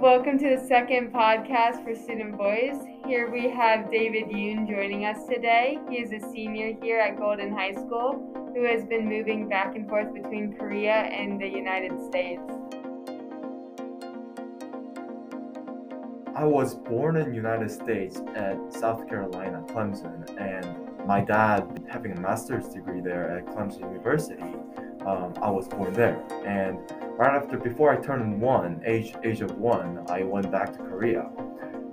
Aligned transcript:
Welcome 0.00 0.38
to 0.40 0.54
the 0.54 0.62
second 0.68 1.10
podcast 1.10 1.82
for 1.82 1.94
Student 1.94 2.36
Voice. 2.36 2.76
Here 3.06 3.30
we 3.30 3.48
have 3.48 3.90
David 3.90 4.26
Yoon 4.26 4.68
joining 4.68 5.06
us 5.06 5.26
today. 5.26 5.78
He 5.88 5.96
is 5.96 6.12
a 6.12 6.20
senior 6.30 6.74
here 6.82 7.00
at 7.00 7.16
Golden 7.16 7.50
High 7.50 7.72
School 7.72 8.52
who 8.54 8.64
has 8.64 8.84
been 8.84 9.08
moving 9.08 9.48
back 9.48 9.74
and 9.74 9.88
forth 9.88 10.12
between 10.12 10.54
Korea 10.54 10.92
and 10.92 11.40
the 11.40 11.48
United 11.48 11.92
States. 12.08 12.42
I 16.34 16.44
was 16.44 16.74
born 16.74 17.16
in 17.16 17.32
United 17.32 17.70
States 17.70 18.20
at 18.34 18.58
South 18.70 19.08
Carolina, 19.08 19.64
Clemson, 19.68 20.28
and 20.38 21.06
my 21.06 21.22
dad 21.22 21.82
having 21.88 22.12
a 22.12 22.20
master's 22.20 22.68
degree 22.68 23.00
there 23.00 23.30
at 23.30 23.46
Clemson 23.46 23.80
University. 23.80 24.44
Um, 25.06 25.32
I 25.40 25.50
was 25.50 25.68
born 25.68 25.92
there, 25.92 26.20
and 26.44 26.78
right 27.16 27.34
after 27.40 27.56
before 27.56 27.92
I 27.92 27.96
turned 27.96 28.40
one, 28.40 28.82
age 28.84 29.14
age 29.22 29.40
of 29.40 29.56
one, 29.56 30.04
I 30.08 30.24
went 30.24 30.50
back 30.50 30.72
to 30.72 30.78
Korea. 30.78 31.30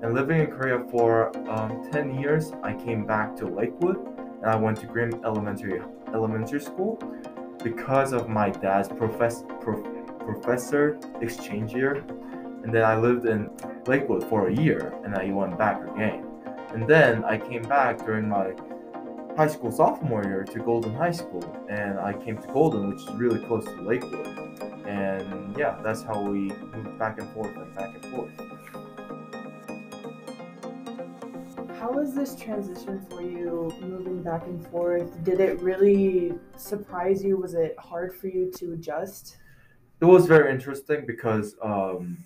And 0.02 0.14
living 0.14 0.42
in 0.42 0.48
Korea 0.48 0.84
for 0.90 1.32
um, 1.50 1.90
10 1.92 2.20
years, 2.20 2.52
I 2.64 2.74
came 2.74 3.06
back 3.06 3.36
to 3.38 3.48
Lakewood, 3.48 3.98
and 4.18 4.46
I 4.46 4.56
went 4.56 4.80
to 4.80 4.88
Grimm 4.88 5.22
Elementary 5.24 5.82
Elementary 6.14 6.60
School 6.60 7.02
because 7.64 8.14
of 8.14 8.28
my 8.28 8.50
dad's 8.50 8.90
profess, 8.90 9.44
prof, 9.62 9.86
professor 10.20 11.00
exchange 11.22 11.74
year. 11.74 12.04
And 12.64 12.74
then 12.74 12.84
I 12.84 12.98
lived 12.98 13.26
in 13.26 13.50
Lakewood 13.88 14.24
for 14.24 14.48
a 14.48 14.54
year, 14.56 14.94
and 15.06 15.16
I 15.16 15.32
went 15.32 15.58
back 15.58 15.82
again. 15.88 16.26
And 16.74 16.88
then 16.88 17.24
I 17.24 17.38
came 17.38 17.62
back 17.62 18.06
during 18.06 18.28
my 18.28 18.54
high 19.36 19.48
school 19.48 19.72
sophomore 19.72 20.24
year 20.24 20.44
to 20.44 20.60
Golden 20.60 20.94
High 20.94 21.12
School, 21.12 21.44
and 21.68 22.00
I 22.00 22.14
came 22.14 22.38
to 22.38 22.48
Golden, 22.50 22.90
which 22.90 23.02
is 23.02 23.10
really 23.16 23.44
close 23.46 23.66
to 23.66 23.82
Lakewood. 23.82 24.28
And 24.86 25.58
yeah, 25.58 25.80
that's 25.84 26.04
how 26.04 26.22
we 26.22 26.52
moved 26.76 27.00
back 27.00 27.20
and 27.20 27.28
forth 27.32 27.56
and 27.56 27.76
back 27.76 27.96
and 27.96 28.06
forth. 28.14 28.32
How 31.80 31.92
was 31.92 32.14
this 32.14 32.36
transition 32.36 33.06
for 33.10 33.22
you 33.22 33.74
moving 33.82 34.22
back 34.22 34.46
and 34.46 34.66
forth? 34.68 35.24
Did 35.24 35.40
it 35.40 35.60
really 35.62 36.34
surprise 36.56 37.24
you? 37.24 37.38
Was 37.38 37.56
it 37.56 37.76
hard 37.80 38.16
for 38.16 38.28
you 38.28 38.52
to 38.58 38.74
adjust? 38.74 39.38
It 40.00 40.06
was 40.06 40.28
very 40.28 40.52
interesting 40.52 41.06
because 41.08 41.56
um, 41.62 42.24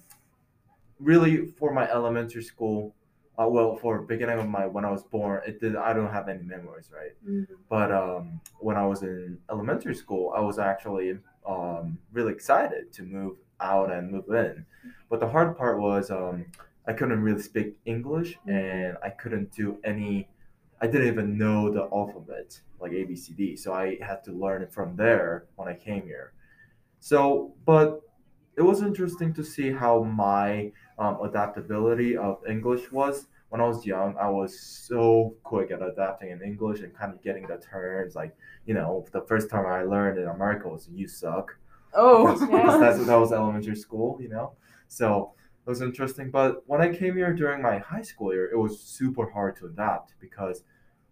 really 0.99 1.45
for 1.45 1.71
my 1.71 1.89
elementary 1.89 2.43
school, 2.43 2.93
uh, 3.39 3.47
well, 3.47 3.75
for 3.75 4.01
beginning 4.01 4.39
of 4.39 4.47
my 4.47 4.65
when 4.65 4.85
I 4.85 4.91
was 4.91 5.03
born, 5.03 5.41
it 5.45 5.59
did. 5.59 5.75
I 5.75 5.93
don't 5.93 6.11
have 6.11 6.27
any 6.27 6.43
memories, 6.43 6.89
right? 6.93 7.13
Mm-hmm. 7.27 7.53
But 7.69 7.91
um, 7.91 8.41
when 8.59 8.77
I 8.77 8.85
was 8.85 9.03
in 9.03 9.37
elementary 9.51 9.95
school, 9.95 10.33
I 10.35 10.41
was 10.41 10.57
actually 10.57 11.19
um, 11.47 11.97
really 12.11 12.33
excited 12.33 12.91
to 12.93 13.03
move 13.03 13.37
out 13.59 13.91
and 13.91 14.11
move 14.11 14.29
in. 14.29 14.65
But 15.09 15.19
the 15.19 15.29
hard 15.29 15.57
part 15.57 15.79
was 15.79 16.09
um, 16.09 16.45
I 16.87 16.93
couldn't 16.93 17.21
really 17.21 17.41
speak 17.41 17.75
English 17.85 18.37
and 18.47 18.97
I 19.03 19.09
couldn't 19.09 19.51
do 19.53 19.77
any. 19.83 20.27
I 20.81 20.87
didn't 20.87 21.07
even 21.07 21.37
know 21.37 21.71
the 21.71 21.83
alphabet 21.91 22.59
like 22.79 22.91
A 22.91 23.03
B 23.03 23.15
C 23.15 23.33
D, 23.33 23.55
so 23.55 23.73
I 23.73 23.97
had 24.01 24.23
to 24.25 24.31
learn 24.31 24.61
it 24.61 24.71
from 24.71 24.95
there 24.95 25.45
when 25.55 25.67
I 25.67 25.73
came 25.73 26.03
here. 26.03 26.33
So, 26.99 27.53
but 27.65 28.01
it 28.55 28.61
was 28.61 28.81
interesting 28.81 29.33
to 29.35 29.43
see 29.43 29.71
how 29.71 30.03
my 30.03 30.71
um, 30.97 31.19
adaptability 31.23 32.17
of 32.17 32.41
English 32.47 32.91
was. 32.91 33.27
When 33.49 33.61
I 33.61 33.65
was 33.65 33.85
young, 33.85 34.17
I 34.17 34.29
was 34.29 34.59
so 34.59 35.35
quick 35.43 35.71
at 35.71 35.81
adapting 35.81 36.31
in 36.31 36.41
English 36.41 36.81
and 36.81 36.93
kind 36.93 37.13
of 37.13 37.21
getting 37.23 37.47
the 37.47 37.57
terms. 37.57 38.13
Like, 38.13 38.35
you 38.65 38.73
know, 38.73 39.05
the 39.13 39.21
first 39.21 39.49
time 39.49 39.65
I 39.65 39.83
learned 39.83 40.19
in 40.19 40.27
America 40.27 40.67
was 40.67 40.89
"you 40.91 41.07
suck." 41.07 41.55
Oh, 41.93 42.25
because, 42.25 42.41
because 42.41 42.79
that's 42.79 43.05
that 43.05 43.15
was 43.15 43.31
elementary 43.41 43.75
school, 43.75 44.17
you 44.21 44.27
know. 44.27 44.53
So 44.89 45.33
it 45.65 45.69
was 45.69 45.81
interesting. 45.81 46.29
But 46.29 46.63
when 46.67 46.81
I 46.81 46.93
came 46.93 47.15
here 47.15 47.33
during 47.33 47.61
my 47.61 47.77
high 47.77 48.01
school 48.01 48.33
year, 48.33 48.51
it 48.51 48.57
was 48.57 48.79
super 48.79 49.29
hard 49.31 49.55
to 49.57 49.67
adapt 49.67 50.15
because 50.19 50.63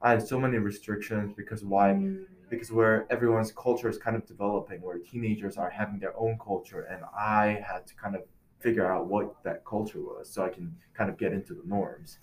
I 0.02 0.12
had 0.12 0.28
so 0.28 0.38
many 0.38 0.58
restrictions. 0.58 1.34
Because 1.38 1.64
why? 1.64 1.92
Mm. 1.92 2.26
Because 2.50 2.72
where 2.72 3.08
everyone's 3.10 3.52
culture 3.52 3.90
is 3.90 3.98
kind 3.98 4.16
of 4.16 4.26
developing, 4.28 4.82
where 4.82 5.00
teenagers 5.00 5.58
are 5.58 5.70
having 5.70 6.00
their 6.00 6.16
own 6.20 6.38
culture, 6.38 6.82
and 6.82 7.02
I 7.18 7.64
had 7.66 7.88
to 7.88 7.96
kind 7.96 8.16
of 8.16 8.22
figure 8.60 8.92
out 8.92 9.08
what 9.08 9.44
that 9.44 9.66
culture 9.66 10.00
was 10.00 10.30
so 10.30 10.44
I 10.44 10.50
can 10.50 10.76
kind 10.94 11.10
of 11.10 11.18
get 11.18 11.34
into 11.34 11.54
the 11.54 11.64
norms. 11.66 12.18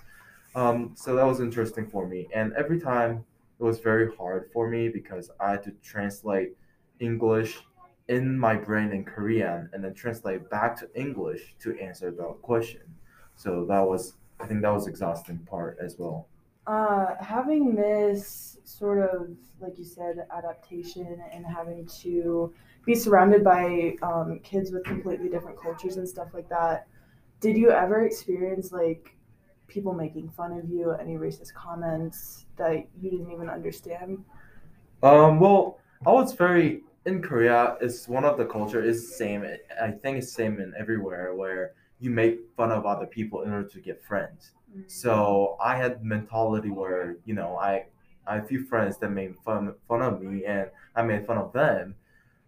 Um, 0.54 0.92
so 0.94 1.14
that 1.16 1.24
was 1.24 1.40
interesting 1.40 1.86
for 1.86 2.06
me. 2.06 2.28
And 2.34 2.52
every 2.54 2.80
time 2.80 3.24
it 3.58 3.62
was 3.62 3.78
very 3.78 4.14
hard 4.16 4.50
for 4.52 4.68
me 4.68 4.88
because 4.88 5.30
I 5.40 5.52
had 5.52 5.62
to 5.64 5.72
translate 5.82 6.56
English 7.00 7.60
in 8.08 8.38
my 8.38 8.56
brain 8.56 8.92
in 8.92 9.04
Korean 9.04 9.70
and 9.72 9.84
then 9.84 9.94
translate 9.94 10.50
back 10.50 10.76
to 10.80 10.88
English 10.94 11.54
to 11.60 11.78
answer 11.78 12.10
the 12.10 12.24
question. 12.42 12.82
So 13.36 13.64
that 13.66 13.80
was, 13.80 14.14
I 14.40 14.46
think 14.46 14.62
that 14.62 14.72
was 14.72 14.86
exhausting 14.86 15.38
part 15.50 15.78
as 15.80 15.96
well. 15.98 16.28
Uh, 16.66 17.14
having 17.20 17.74
this 17.74 18.58
sort 18.64 18.98
of, 18.98 19.30
like 19.60 19.78
you 19.78 19.84
said, 19.84 20.26
adaptation 20.36 21.22
and 21.32 21.44
having 21.44 21.86
to 21.86 22.52
be 22.84 22.94
surrounded 22.94 23.44
by 23.44 23.94
um, 24.02 24.40
kids 24.42 24.72
with 24.72 24.84
completely 24.84 25.28
different 25.28 25.60
cultures 25.60 25.96
and 25.96 26.08
stuff 26.08 26.28
like 26.34 26.48
that. 26.48 26.86
Did 27.40 27.56
you 27.56 27.70
ever 27.70 28.04
experience 28.04 28.72
like 28.72 29.16
people 29.68 29.94
making 29.94 30.30
fun 30.30 30.52
of 30.52 30.68
you, 30.68 30.92
any 30.92 31.16
racist 31.16 31.54
comments 31.54 32.46
that 32.56 32.86
you 33.00 33.10
didn't 33.10 33.30
even 33.30 33.48
understand? 33.48 34.24
Um, 35.02 35.40
well, 35.40 35.78
I 36.06 36.12
was 36.12 36.32
very 36.32 36.82
in 37.06 37.22
Korea. 37.22 37.76
It's 37.80 38.08
one 38.08 38.24
of 38.24 38.38
the 38.38 38.44
culture 38.44 38.82
is 38.82 39.16
same. 39.16 39.44
I 39.80 39.90
think 39.90 40.18
it's 40.18 40.32
same 40.32 40.60
in 40.60 40.72
everywhere 40.78 41.34
where 41.34 41.72
you 42.00 42.10
make 42.10 42.40
fun 42.56 42.70
of 42.70 42.84
other 42.86 43.06
people 43.06 43.42
in 43.42 43.52
order 43.52 43.68
to 43.68 43.80
get 43.80 44.02
friends. 44.02 44.52
So 44.86 45.56
I 45.62 45.76
had 45.76 46.02
mentality 46.04 46.70
where 46.70 47.16
you 47.24 47.34
know 47.34 47.56
I 47.56 47.86
I 48.26 48.36
have 48.36 48.44
a 48.44 48.46
few 48.46 48.64
friends 48.64 48.98
that 48.98 49.10
made 49.10 49.34
fun 49.44 49.74
fun 49.88 50.02
of 50.02 50.22
me 50.22 50.44
and 50.44 50.70
I 50.96 51.02
made 51.02 51.26
fun 51.26 51.38
of 51.38 51.52
them. 51.52 51.94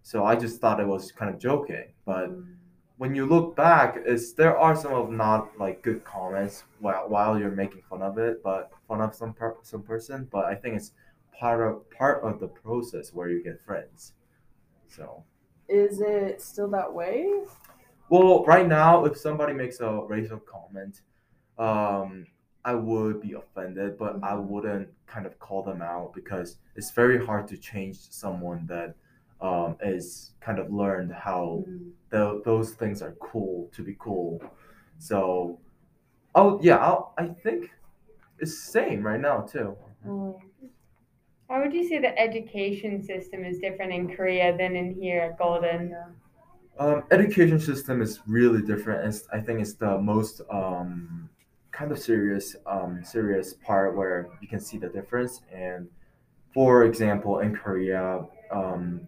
So 0.04 0.22
I 0.24 0.36
just 0.36 0.60
thought 0.60 0.80
it 0.80 0.86
was 0.86 1.10
kind 1.10 1.34
of 1.34 1.40
joking. 1.40 1.86
But 2.04 2.28
Mm. 2.28 2.56
when 2.98 3.14
you 3.14 3.24
look 3.26 3.56
back, 3.56 3.96
is 4.06 4.34
there 4.34 4.56
are 4.56 4.76
some 4.76 4.92
of 4.92 5.10
not 5.10 5.58
like 5.58 5.82
good 5.82 6.04
comments 6.04 6.64
while 6.78 7.08
while 7.08 7.38
you're 7.38 7.50
making 7.62 7.82
fun 7.90 8.02
of 8.02 8.18
it, 8.18 8.42
but 8.42 8.70
fun 8.86 9.00
of 9.00 9.14
some 9.14 9.32
per, 9.32 9.56
some 9.62 9.82
person. 9.82 10.28
But 10.30 10.44
I 10.44 10.54
think 10.54 10.76
it's 10.76 10.92
part 11.40 11.60
of 11.66 11.90
part 11.90 12.22
of 12.22 12.38
the 12.38 12.48
process 12.48 13.14
where 13.14 13.28
you 13.30 13.42
get 13.42 13.64
friends. 13.64 14.12
So. 14.88 15.24
Is 15.68 16.02
it 16.02 16.42
still 16.42 16.68
that 16.68 16.92
way? 16.92 17.42
Well, 18.10 18.44
right 18.44 18.68
now, 18.68 19.06
if 19.06 19.16
somebody 19.16 19.54
makes 19.54 19.80
a 19.80 19.90
racial 20.06 20.38
comment, 20.38 21.00
um, 21.58 22.26
I 22.62 22.74
would 22.74 23.22
be 23.22 23.32
offended, 23.32 23.96
but 23.96 24.22
I 24.22 24.32
Mhm. 24.34 24.48
wouldn't 24.48 24.88
kind 25.06 25.24
of 25.24 25.38
call 25.38 25.62
them 25.62 25.80
out 25.80 26.12
because 26.12 26.58
it's 26.76 26.90
very 26.90 27.18
hard 27.24 27.48
to 27.48 27.56
change 27.56 27.96
someone 28.10 28.66
that 28.66 28.94
um, 29.40 29.76
is 29.82 30.32
kind 30.40 30.58
of 30.58 30.72
learned 30.72 31.12
how 31.12 31.64
Mm. 31.68 31.90
tho- 32.10 32.40
those 32.44 32.74
things 32.74 33.02
are 33.02 33.12
cool 33.20 33.68
to 33.72 33.82
be 33.82 33.96
cool. 33.98 34.42
So, 34.98 35.58
oh 36.34 36.58
yeah, 36.62 36.76
I'll, 36.78 37.14
I 37.18 37.28
think 37.28 37.70
it's 38.38 38.58
same 38.58 39.02
right 39.06 39.20
now 39.20 39.40
too. 39.42 39.76
Mm. 40.06 40.38
How 41.48 41.60
would 41.62 41.74
you 41.74 41.86
say 41.86 41.98
the 41.98 42.18
education 42.18 43.02
system 43.02 43.44
is 43.44 43.58
different 43.58 43.92
in 43.92 44.16
Korea 44.16 44.56
than 44.56 44.76
in 44.76 44.94
here 44.94 45.20
at 45.20 45.38
Golden? 45.38 45.90
Yeah. 45.90 46.06
Um, 46.78 47.04
education 47.10 47.60
system 47.60 48.02
is 48.02 48.20
really 48.26 48.62
different. 48.62 49.06
It's, 49.06 49.28
I 49.32 49.40
think 49.40 49.60
it's 49.60 49.74
the 49.74 49.98
most 49.98 50.40
um, 50.50 51.28
kind 51.70 51.92
of 51.92 51.98
serious 51.98 52.56
um, 52.66 53.04
serious 53.04 53.54
part 53.54 53.96
where 53.96 54.28
you 54.40 54.48
can 54.48 54.58
see 54.58 54.78
the 54.78 54.88
difference. 54.88 55.42
And 55.52 55.88
for 56.52 56.84
example, 56.84 57.40
in 57.40 57.54
Korea, 57.54 58.24
um, 58.50 59.06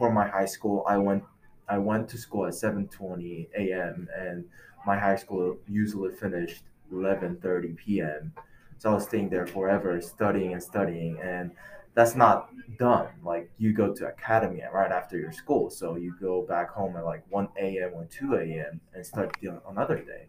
for 0.00 0.10
my 0.10 0.26
high 0.26 0.46
school, 0.56 0.82
I 0.88 0.96
went 0.96 1.22
I 1.68 1.78
went 1.78 2.08
to 2.08 2.18
school 2.18 2.46
at 2.46 2.54
seven 2.54 2.88
twenty 2.88 3.48
a.m. 3.56 4.08
and 4.18 4.44
my 4.86 4.98
high 4.98 5.16
school 5.16 5.58
usually 5.68 6.12
finished 6.16 6.62
eleven 6.90 7.36
thirty 7.36 7.74
p.m. 7.74 8.32
So 8.78 8.90
I 8.90 8.94
was 8.94 9.04
staying 9.04 9.28
there 9.28 9.46
forever, 9.46 10.00
studying 10.00 10.54
and 10.54 10.62
studying, 10.62 11.20
and 11.20 11.50
that's 11.94 12.14
not 12.14 12.48
done. 12.78 13.08
Like 13.22 13.50
you 13.58 13.74
go 13.74 13.92
to 13.94 14.06
academy 14.06 14.62
right 14.72 14.90
after 14.90 15.18
your 15.18 15.32
school, 15.32 15.68
so 15.68 15.96
you 15.96 16.14
go 16.18 16.42
back 16.48 16.70
home 16.70 16.96
at 16.96 17.04
like 17.04 17.22
one 17.28 17.48
a.m. 17.58 17.90
or 17.92 18.06
two 18.06 18.36
a.m. 18.36 18.80
and 18.94 19.04
start 19.04 19.36
the 19.42 19.60
another 19.68 19.98
day, 19.98 20.28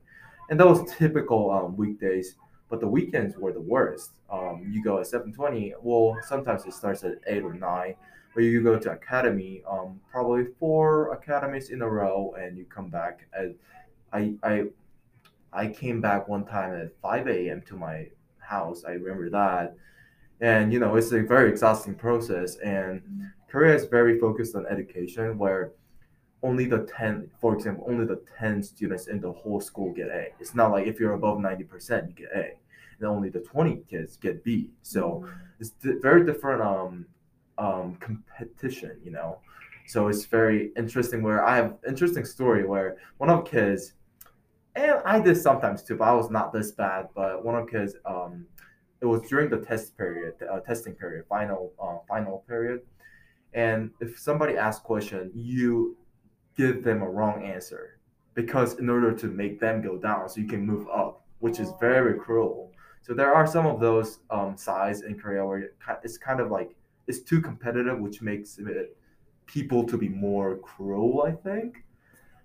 and 0.49 0.59
was 0.59 0.83
typical 0.97 1.49
um, 1.49 1.77
weekdays. 1.77 2.35
But 2.69 2.81
the 2.81 2.87
weekends 2.87 3.37
were 3.37 3.53
the 3.53 3.67
worst. 3.75 4.11
Um, 4.29 4.69
you 4.69 4.83
go 4.83 4.99
at 4.99 5.07
seven 5.07 5.31
twenty. 5.33 5.73
Well, 5.81 6.17
sometimes 6.27 6.65
it 6.65 6.73
starts 6.73 7.03
at 7.03 7.15
eight 7.27 7.43
or 7.43 7.53
nine, 7.53 7.95
but 8.33 8.43
you 8.43 8.61
go 8.63 8.77
to 8.79 8.91
academy. 8.91 9.61
Um, 9.69 9.99
probably 10.11 10.45
four 10.59 11.13
academies 11.13 11.69
in 11.69 11.81
a 11.81 11.89
row, 11.89 12.33
and 12.39 12.57
you 12.57 12.65
come 12.65 12.89
back 12.89 13.27
at. 13.33 13.53
I 14.13 14.35
I 14.43 14.65
I 15.53 15.67
came 15.67 16.01
back 16.01 16.27
one 16.27 16.45
time 16.45 16.73
at 16.73 16.91
five 17.01 17.27
a.m. 17.27 17.61
to 17.67 17.75
my 17.75 18.07
house. 18.39 18.83
I 18.85 18.91
remember 18.91 19.29
that, 19.29 19.75
and 20.41 20.73
you 20.73 20.79
know 20.79 20.95
it's 20.95 21.11
a 21.11 21.21
very 21.21 21.49
exhausting 21.49 21.95
process 21.95 22.57
and 22.57 23.01
korea 23.47 23.75
is 23.75 23.85
very 23.85 24.19
focused 24.19 24.55
on 24.55 24.65
education 24.67 25.37
where 25.37 25.71
only 26.43 26.65
the 26.65 26.79
10 26.97 27.29
for 27.39 27.53
example 27.53 27.85
only 27.87 28.05
the 28.05 28.19
10 28.39 28.63
students 28.63 29.07
in 29.07 29.21
the 29.21 29.31
whole 29.31 29.61
school 29.61 29.93
get 29.93 30.07
a 30.07 30.29
it's 30.39 30.55
not 30.55 30.71
like 30.71 30.87
if 30.87 30.99
you're 30.99 31.13
above 31.13 31.37
90% 31.37 32.07
you 32.07 32.13
get 32.13 32.31
a 32.35 32.53
and 32.99 33.07
only 33.07 33.29
the 33.29 33.39
20 33.39 33.83
kids 33.89 34.17
get 34.17 34.43
b 34.43 34.69
so 34.81 35.25
it's 35.59 35.69
di- 35.71 35.99
very 36.01 36.25
different 36.25 36.61
um 36.61 37.05
um 37.57 37.95
competition 37.95 38.97
you 39.03 39.11
know? 39.11 39.39
So 39.87 40.07
it's 40.07 40.25
very 40.25 40.71
interesting 40.77 41.21
where 41.21 41.45
i 41.45 41.55
have 41.55 41.75
interesting 41.87 42.25
story 42.25 42.65
where 42.65 42.97
one 43.17 43.29
of 43.29 43.45
kids 43.45 43.93
and 44.75 45.01
i 45.05 45.19
did 45.19 45.35
sometimes 45.35 45.83
too 45.83 45.97
but 45.97 46.07
i 46.07 46.13
was 46.13 46.29
not 46.29 46.53
this 46.53 46.71
bad 46.71 47.07
but 47.13 47.43
one 47.43 47.55
of 47.55 47.69
kids 47.69 47.95
um 48.05 48.45
it 49.01 49.05
was 49.05 49.21
during 49.23 49.49
the 49.49 49.57
test 49.57 49.97
period 49.97 50.35
uh, 50.49 50.59
testing 50.59 50.93
period 50.93 51.25
final 51.27 51.73
uh, 51.81 51.97
final 52.07 52.45
period. 52.47 52.81
And 53.53 53.91
if 53.99 54.17
somebody 54.17 54.55
asks 54.55 54.81
question 54.81 55.31
you 55.33 55.97
give 56.55 56.83
them 56.83 57.01
a 57.01 57.09
wrong 57.09 57.43
answer 57.43 57.99
because 58.33 58.79
in 58.79 58.89
order 58.89 59.11
to 59.13 59.27
make 59.27 59.59
them 59.59 59.81
go 59.81 59.97
down 59.97 60.29
so 60.29 60.39
you 60.39 60.47
can 60.47 60.65
move 60.65 60.87
up 60.89 61.25
which 61.39 61.59
is 61.59 61.73
very 61.79 62.17
cruel. 62.19 62.71
So 63.01 63.15
there 63.15 63.33
are 63.33 63.47
some 63.47 63.65
of 63.65 63.79
those 63.79 64.19
um, 64.29 64.55
sides 64.55 65.01
in 65.01 65.19
korea 65.19 65.45
where 65.45 65.71
it's 66.03 66.17
kind 66.17 66.39
of 66.39 66.51
like 66.51 66.75
it's 67.07 67.21
too 67.21 67.41
competitive 67.41 67.99
which 67.99 68.21
makes 68.21 68.57
it 68.57 68.97
people 69.45 69.83
to 69.83 69.97
be 69.97 70.07
more 70.09 70.57
cruel 70.57 71.23
i 71.27 71.31
think 71.31 71.83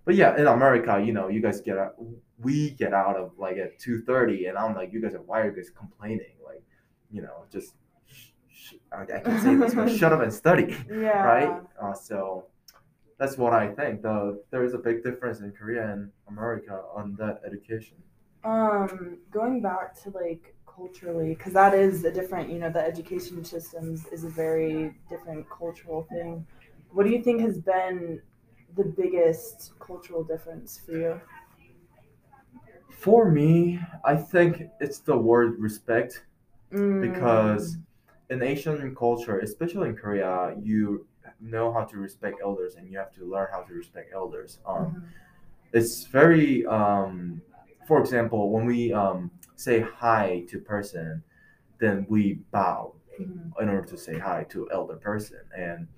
but 0.04 0.14
yeah 0.14 0.36
in 0.36 0.46
america 0.46 1.02
you 1.04 1.12
know 1.12 1.28
you 1.28 1.40
guys 1.40 1.60
get 1.60 1.76
out 1.78 1.94
we 2.38 2.70
get 2.70 2.92
out 2.92 3.16
of 3.16 3.32
like 3.38 3.56
at 3.56 3.78
2.30 3.78 4.48
and 4.48 4.58
i'm 4.58 4.74
like 4.74 4.92
you 4.92 5.00
guys 5.00 5.14
are 5.14 5.22
why 5.22 5.40
are 5.40 5.50
you 5.50 5.56
guys 5.56 5.70
complaining 5.70 6.34
like 6.44 6.62
you 7.10 7.22
know 7.22 7.44
just 7.50 7.74
sh- 8.06 8.30
sh- 8.48 8.74
I, 8.92 9.02
I 9.02 9.20
can 9.20 9.40
say 9.40 9.54
this 9.54 9.74
but 9.74 9.88
shut 9.90 10.12
up 10.12 10.20
and 10.22 10.32
study 10.32 10.76
Yeah. 10.90 11.22
right? 11.22 11.62
Uh, 11.80 11.94
so 11.94 12.46
that's 13.18 13.38
what 13.38 13.54
I 13.54 13.68
think. 13.68 14.02
The 14.02 14.42
there 14.50 14.62
is 14.62 14.74
a 14.74 14.78
big 14.78 15.02
difference 15.02 15.40
in 15.40 15.50
Korea 15.52 15.90
and 15.90 16.10
America 16.28 16.82
on 16.94 17.16
that 17.18 17.40
education. 17.46 17.96
Um, 18.44 19.16
going 19.30 19.62
back 19.62 19.98
to 20.02 20.10
like 20.10 20.54
culturally, 20.76 21.34
because 21.34 21.54
that 21.54 21.74
is 21.74 22.04
a 22.04 22.10
different, 22.12 22.50
you 22.50 22.58
know, 22.58 22.70
the 22.70 22.80
education 22.80 23.44
systems 23.44 24.06
is 24.12 24.24
a 24.24 24.28
very 24.28 24.94
different 25.08 25.48
cultural 25.48 26.02
thing. 26.10 26.46
What 26.90 27.04
do 27.04 27.10
you 27.10 27.22
think 27.22 27.40
has 27.40 27.58
been 27.58 28.20
the 28.76 28.84
biggest 28.84 29.72
cultural 29.80 30.22
difference 30.22 30.78
for 30.84 30.92
you? 30.92 31.20
For 32.90 33.30
me, 33.30 33.80
I 34.04 34.16
think 34.16 34.62
it's 34.80 34.98
the 34.98 35.16
word 35.16 35.58
respect 35.58 36.24
Mm. 36.72 37.00
because 37.00 37.78
in 38.30 38.42
Asian 38.42 38.94
culture, 38.94 39.38
especially 39.38 39.90
in 39.90 39.96
Korea, 39.96 40.54
you 40.60 41.06
know 41.40 41.72
how 41.72 41.84
to 41.84 41.96
respect 41.96 42.38
elders 42.42 42.74
and 42.76 42.90
you 42.90 42.98
have 42.98 43.12
to 43.14 43.24
learn 43.24 43.48
how 43.52 43.62
to 43.62 43.74
respect 43.74 44.12
elders. 44.12 44.58
Um, 44.66 44.86
Mhm. 44.86 45.02
it's 45.72 46.04
very 46.04 46.66
um, 46.66 47.40
for 47.86 48.00
example 48.00 48.50
when 48.50 48.66
we 48.66 48.92
um, 48.92 49.30
say 49.56 49.80
hi 49.80 50.44
to 50.48 50.58
person 50.60 51.22
then 51.78 52.06
we 52.08 52.34
bow 52.52 52.94
Mhm. 53.20 53.52
in 53.60 53.68
order 53.68 53.86
to 53.86 53.96
say 53.98 54.18
hi 54.18 54.44
to 54.44 54.70
elder 54.70 54.96
person 54.96 55.40
and 55.56 55.88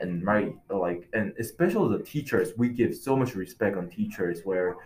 and 0.00 0.24
right 0.24 0.54
like 0.70 1.08
and 1.12 1.34
especially 1.38 1.96
the 1.98 2.04
teachers 2.04 2.52
we 2.56 2.68
give 2.68 2.94
so 2.94 3.16
much 3.16 3.34
respect 3.34 3.76
on 3.76 3.88
teachers 3.88 4.42
where 4.44 4.76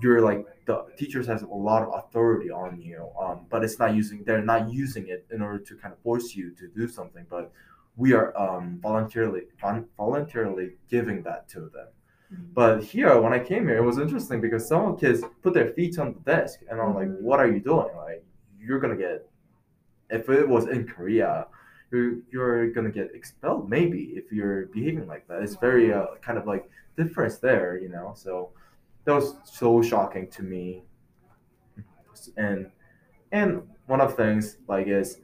you're 0.00 0.20
like 0.20 0.46
the 0.66 0.84
teachers 0.98 1.26
has 1.26 1.42
a 1.42 1.46
lot 1.46 1.82
of 1.82 1.90
authority 1.94 2.50
on 2.50 2.80
you 2.80 3.08
um, 3.20 3.46
but 3.50 3.64
it's 3.64 3.78
not 3.78 3.94
using 3.94 4.22
they're 4.24 4.42
not 4.44 4.70
using 4.70 5.08
it 5.08 5.26
in 5.30 5.40
order 5.42 5.58
to 5.58 5.76
kind 5.76 5.92
of 5.92 5.98
force 6.00 6.34
you 6.34 6.50
to 6.54 6.68
do 6.68 6.86
something 6.88 7.26
but 7.30 7.52
we 7.96 8.12
are 8.12 8.36
um, 8.36 8.78
voluntarily 8.82 9.42
vol- 9.60 9.86
voluntarily 9.96 10.76
giving 10.90 11.22
that 11.22 11.48
to 11.48 11.60
them. 11.60 11.88
But 12.30 12.82
here, 12.82 13.20
when 13.20 13.32
I 13.32 13.38
came 13.38 13.66
here, 13.68 13.76
it 13.76 13.82
was 13.84 13.98
interesting 13.98 14.40
because 14.40 14.66
some 14.66 14.96
kids 14.96 15.22
put 15.42 15.54
their 15.54 15.68
feet 15.74 15.98
on 15.98 16.14
the 16.14 16.20
desk, 16.20 16.60
and 16.68 16.80
I'm 16.80 16.94
like, 16.94 17.08
Mhm. 17.08 17.20
"What 17.22 17.40
are 17.40 17.46
you 17.46 17.60
doing? 17.60 17.94
Like, 17.96 18.24
you're 18.58 18.80
gonna 18.80 18.96
get. 18.96 19.28
If 20.10 20.28
it 20.28 20.48
was 20.48 20.66
in 20.68 20.86
Korea, 20.86 21.46
you're 21.90 22.18
you're 22.30 22.70
gonna 22.70 22.90
get 22.90 23.14
expelled. 23.14 23.68
Maybe 23.70 24.00
if 24.16 24.32
you're 24.32 24.66
behaving 24.66 25.06
like 25.06 25.26
that. 25.28 25.42
It's 25.42 25.56
very 25.56 25.92
uh, 25.92 26.16
kind 26.20 26.38
of 26.38 26.46
like 26.46 26.68
difference 26.96 27.38
there, 27.38 27.78
you 27.78 27.88
know. 27.88 28.12
So 28.14 28.50
that 29.04 29.14
was 29.14 29.36
so 29.44 29.82
shocking 29.82 30.28
to 30.30 30.42
me. 30.42 30.82
And 32.36 32.70
and 33.32 33.62
one 33.86 34.00
of 34.00 34.10
the 34.10 34.16
things 34.16 34.58
like 34.68 34.86
is 34.88 35.20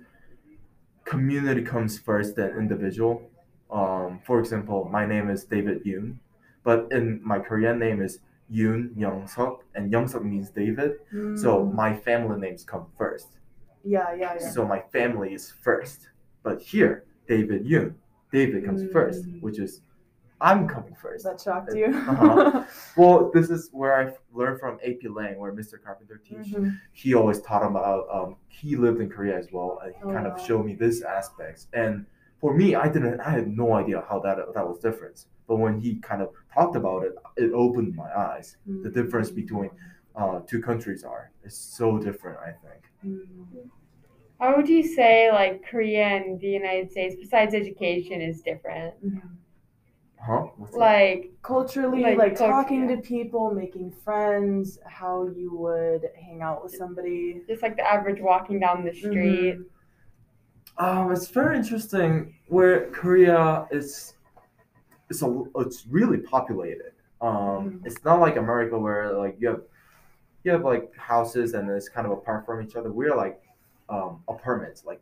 community 1.04 1.62
comes 1.62 1.98
first 1.98 2.36
than 2.36 2.50
individual. 2.56 3.30
Um, 3.70 4.20
for 4.24 4.38
example, 4.38 4.88
my 4.90 5.06
name 5.06 5.30
is 5.30 5.44
David 5.44 5.84
Yoon, 5.84 6.16
but 6.64 6.88
in 6.92 7.20
my 7.24 7.38
Korean 7.38 7.78
name 7.78 8.00
is 8.02 8.20
Yoon 8.50 8.94
Youngsuk, 8.96 9.58
and 9.74 9.92
Youngsuk 9.92 10.22
means 10.24 10.50
David. 10.50 10.92
So 11.36 11.64
Mm. 11.64 11.74
my 11.74 11.94
family 11.96 12.38
names 12.40 12.64
come 12.64 12.86
first. 12.98 13.38
yeah, 13.84 14.14
yeah, 14.14 14.34
yeah. 14.40 14.48
So 14.54 14.64
my 14.66 14.80
family 14.92 15.34
is 15.34 15.50
first. 15.50 16.08
But 16.42 16.60
here, 16.60 17.04
David 17.26 17.64
Yoon, 17.64 17.94
David 18.30 18.64
comes 18.64 18.82
first, 18.92 19.24
Mm. 19.26 19.42
which 19.42 19.58
is 19.58 19.80
I'm 20.40 20.66
coming 20.66 20.94
first. 20.96 21.24
that 21.24 21.40
shocked 21.40 21.72
you. 21.74 21.86
Uh-huh. 21.86 22.64
Well, 22.96 23.30
this 23.32 23.48
is 23.48 23.70
where 23.72 23.94
I 24.00 24.12
learned 24.32 24.58
from 24.60 24.78
AP 24.84 25.06
Lang, 25.08 25.38
where 25.38 25.52
Mr. 25.52 25.80
Carpenter 25.82 26.18
teach. 26.28 26.52
Mhm. 26.52 26.76
He 26.92 27.14
always 27.14 27.40
taught 27.40 27.64
about. 27.64 28.02
Um, 28.16 28.36
he 28.48 28.74
lived 28.76 29.00
in 29.00 29.08
Korea 29.08 29.36
as 29.38 29.48
well, 29.52 29.78
and 29.82 29.94
he 29.94 30.02
Oh, 30.02 30.10
kind 30.12 30.26
of 30.26 30.34
showed 30.40 30.64
me 30.66 30.74
this 30.74 31.02
aspects. 31.02 31.68
And 31.72 32.06
for 32.40 32.52
me, 32.60 32.74
I 32.74 32.88
didn't. 32.88 33.20
I 33.20 33.30
had 33.30 33.46
no 33.62 33.72
idea 33.74 33.98
how 34.08 34.18
that 34.26 34.36
that 34.54 34.66
was 34.68 34.78
different. 34.80 35.26
But 35.52 35.58
when 35.58 35.78
he 35.78 35.96
kind 35.96 36.22
of 36.22 36.30
talked 36.54 36.76
about 36.76 37.04
it, 37.04 37.14
it 37.36 37.52
opened 37.52 37.94
my 37.94 38.10
eyes. 38.16 38.56
The 38.84 38.88
difference 38.88 39.30
between 39.30 39.68
uh, 40.16 40.40
two 40.46 40.62
countries 40.62 41.04
are 41.04 41.30
it's 41.44 41.54
so 41.78 41.98
different. 41.98 42.38
I 42.38 42.52
think. 42.64 42.82
Mm. 43.04 43.68
How 44.40 44.56
would 44.56 44.66
you 44.66 44.82
say 44.82 45.30
like 45.30 45.62
Korea 45.70 46.06
and 46.06 46.40
the 46.40 46.48
United 46.48 46.90
States, 46.90 47.16
besides 47.20 47.52
education, 47.54 48.22
is 48.22 48.40
different? 48.40 48.94
Mhm. 49.04 49.20
Huh? 50.18 50.44
What's 50.56 50.72
that? 50.72 50.78
Like 50.78 51.32
culturally 51.42 52.00
Like, 52.02 52.16
like, 52.16 52.36
culture, 52.38 52.50
talking 52.50 52.88
yeah. 52.88 52.96
to 52.96 53.02
people 53.02 53.50
making 53.50 53.90
friends 53.90 54.78
how 54.86 55.26
you 55.26 55.54
would 55.64 56.04
hang 56.16 56.40
out 56.40 56.62
with 56.62 56.74
somebody 56.82 57.42
just 57.46 57.62
like 57.62 57.76
the 57.76 57.86
average 57.96 58.20
walking 58.22 58.58
down 58.58 58.86
the 58.86 58.94
street. 58.94 59.56
Mhm. 59.58 59.66
Um, 60.78 61.12
it's 61.12 61.28
very 61.28 61.58
interesting 61.58 62.36
where 62.48 62.88
Korea 63.00 63.68
is. 63.70 64.14
It's 65.12 65.20
a. 65.22 65.44
It's 65.56 65.86
really 65.86 66.18
populated. 66.34 66.92
Um, 67.20 67.38
Mhm. 67.82 67.86
it's 67.86 68.02
not 68.08 68.18
like 68.26 68.36
America 68.36 68.78
where 68.78 69.12
like 69.24 69.36
you 69.40 69.48
have, 69.52 69.62
you 70.42 70.50
have 70.54 70.64
like 70.72 70.84
houses 70.96 71.52
and 71.56 71.68
it's 71.70 71.88
kind 71.96 72.06
of 72.06 72.12
apart 72.18 72.40
from 72.46 72.62
each 72.64 72.74
other. 72.78 72.90
We're 72.90 73.14
like, 73.24 73.36
um, 73.94 74.12
apartments, 74.26 74.78
like 74.90 75.00